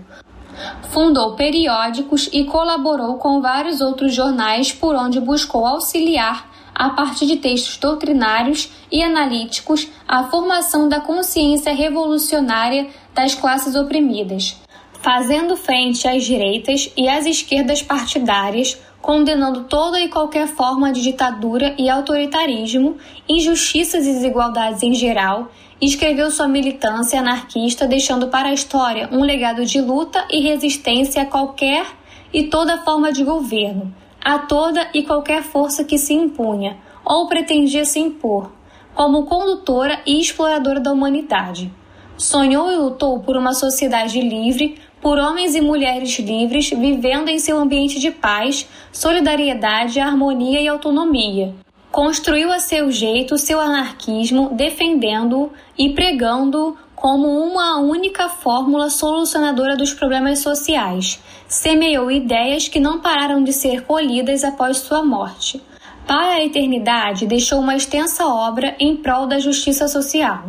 Fundou 0.92 1.36
periódicos 1.36 2.30
e 2.32 2.44
colaborou 2.44 3.18
com 3.18 3.42
vários 3.42 3.82
outros 3.82 4.14
jornais 4.14 4.72
por 4.72 4.96
onde 4.96 5.20
buscou 5.20 5.66
auxiliar, 5.66 6.53
a 6.74 6.90
partir 6.90 7.26
de 7.26 7.38
textos 7.38 7.78
doutrinários 7.78 8.70
e 8.92 9.04
analíticos, 9.04 9.88
a 10.08 10.24
formação 10.26 10.90
da 10.90 11.00
consciência 11.00 11.74
revolucionária 11.74 12.88
das 13.14 13.36
classes 13.36 13.76
oprimidas. 13.76 14.56
Fazendo 15.02 15.58
frente 15.58 16.08
às 16.08 16.24
direitas 16.24 16.92
e 16.96 17.10
às 17.10 17.26
esquerdas 17.26 17.82
partidárias, 17.82 18.80
condenando 19.02 19.66
toda 19.66 20.00
e 20.00 20.08
qualquer 20.08 20.48
forma 20.48 20.94
de 20.94 21.02
ditadura 21.02 21.76
e 21.78 21.90
autoritarismo, 21.90 22.98
injustiças 23.28 24.06
e 24.08 24.14
desigualdades 24.14 24.82
em 24.82 24.94
geral, 24.94 25.52
escreveu 25.82 26.32
sua 26.32 26.48
militância 26.48 27.20
anarquista, 27.20 27.86
deixando 27.86 28.30
para 28.30 28.50
a 28.50 28.54
história 28.54 29.10
um 29.12 29.22
legado 29.22 29.66
de 29.66 29.82
luta 29.82 30.26
e 30.32 30.40
resistência 30.40 31.22
a 31.22 31.26
qualquer 31.26 31.86
e 32.32 32.44
toda 32.44 32.82
forma 32.84 33.12
de 33.12 33.24
governo, 33.26 33.94
a 34.24 34.40
toda 34.40 34.88
e 34.94 35.04
qualquer 35.04 35.44
força 35.44 35.84
que 35.84 35.98
se 35.98 36.14
impunha 36.14 36.78
ou 37.04 37.28
pretendia 37.28 37.84
se 37.84 38.00
impor, 38.00 38.52
como 38.96 39.26
condutora 39.26 40.00
e 40.06 40.20
exploradora 40.20 40.80
da 40.80 40.92
humanidade. 40.92 41.72
Sonhou 42.18 42.72
e 42.72 42.76
lutou 42.76 43.20
por 43.20 43.36
uma 43.36 43.54
sociedade 43.54 44.22
livre, 44.22 44.80
por 45.02 45.18
homens 45.18 45.56
e 45.56 45.62
mulheres 45.62 46.18
livres 46.20 46.70
vivendo 46.70 47.28
em 47.28 47.40
seu 47.40 47.58
ambiente 47.58 48.00
de 48.00 48.12
paz, 48.12 48.68
solidariedade, 48.92 50.00
harmonia 50.00 50.62
e 50.62 50.68
autonomia. 50.68 51.54
Construiu 51.92 52.52
a 52.52 52.60
seu 52.60 52.90
jeito 52.92 53.38
seu 53.38 53.60
anarquismo, 53.60 54.52
defendendo-o 54.54 55.52
e 55.78 55.90
pregando-o 55.90 56.78
como 57.04 57.28
uma 57.28 57.82
única 57.82 58.30
fórmula 58.30 58.90
solucionadora 58.90 59.76
dos 59.76 59.94
problemas 59.94 60.40
sociais. 60.40 61.22
Semeou 61.50 62.10
ideias 62.10 62.70
que 62.70 62.80
não 62.80 63.02
pararam 63.02 63.44
de 63.44 63.52
ser 63.52 63.82
colhidas 63.82 64.46
após 64.46 64.78
sua 64.78 65.04
morte. 65.04 65.62
Para 66.08 66.36
a 66.36 66.46
eternidade, 66.46 67.28
deixou 67.28 67.60
uma 67.60 67.76
extensa 67.76 68.26
obra 68.26 68.74
em 68.80 68.96
prol 68.96 69.28
da 69.28 69.38
justiça 69.38 69.90
social. 69.90 70.46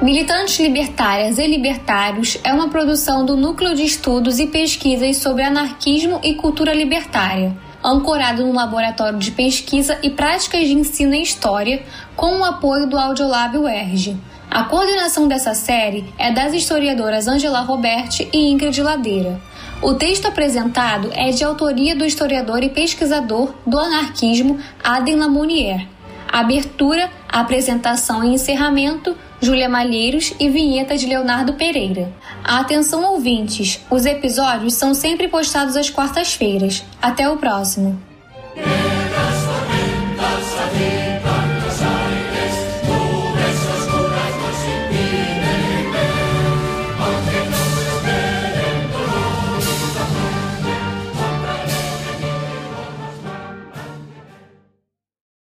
Militantes 0.00 0.60
Libertárias 0.60 1.38
e 1.38 1.46
Libertários 1.48 2.38
é 2.44 2.52
uma 2.52 2.68
produção 2.68 3.26
do 3.26 3.36
Núcleo 3.36 3.74
de 3.74 3.82
Estudos 3.82 4.38
e 4.38 4.46
Pesquisas 4.46 5.16
sobre 5.16 5.42
Anarquismo 5.42 6.20
e 6.22 6.34
Cultura 6.34 6.72
Libertária, 6.72 7.56
ancorado 7.84 8.44
no 8.44 8.52
Laboratório 8.52 9.18
de 9.18 9.30
Pesquisa 9.30 9.98
e 10.02 10.10
Práticas 10.10 10.66
de 10.66 10.74
Ensino 10.74 11.14
em 11.14 11.22
História, 11.22 11.82
com 12.16 12.38
o 12.38 12.44
apoio 12.44 12.86
do 12.86 12.98
Audiolab 12.98 13.56
UERJ. 13.56 14.16
A 14.50 14.64
coordenação 14.64 15.26
dessa 15.26 15.54
série 15.54 16.04
é 16.18 16.30
das 16.30 16.52
historiadoras 16.52 17.26
Angela 17.26 17.60
Roberti 17.60 18.28
e 18.32 18.50
Ingrid 18.50 18.82
Ladeira. 18.82 19.40
O 19.80 19.94
texto 19.94 20.26
apresentado 20.26 21.10
é 21.12 21.30
de 21.30 21.42
autoria 21.42 21.96
do 21.96 22.04
historiador 22.04 22.62
e 22.62 22.68
pesquisador 22.68 23.52
do 23.66 23.78
anarquismo 23.78 24.60
Aden 24.84 25.16
Lamounier. 25.16 25.88
Abertura, 26.30 27.10
apresentação 27.28 28.22
e 28.22 28.34
encerramento 28.34 29.16
Júlia 29.42 29.68
Malheiros 29.68 30.32
e 30.38 30.48
vinheta 30.48 30.96
de 30.96 31.04
Leonardo 31.04 31.54
Pereira. 31.54 32.12
Atenção 32.44 33.02
ouvintes, 33.12 33.80
os 33.90 34.06
episódios 34.06 34.74
são 34.74 34.94
sempre 34.94 35.26
postados 35.26 35.76
às 35.76 35.90
quartas-feiras. 35.90 36.84
Até 37.02 37.28
o 37.28 37.36
próximo. 37.36 38.00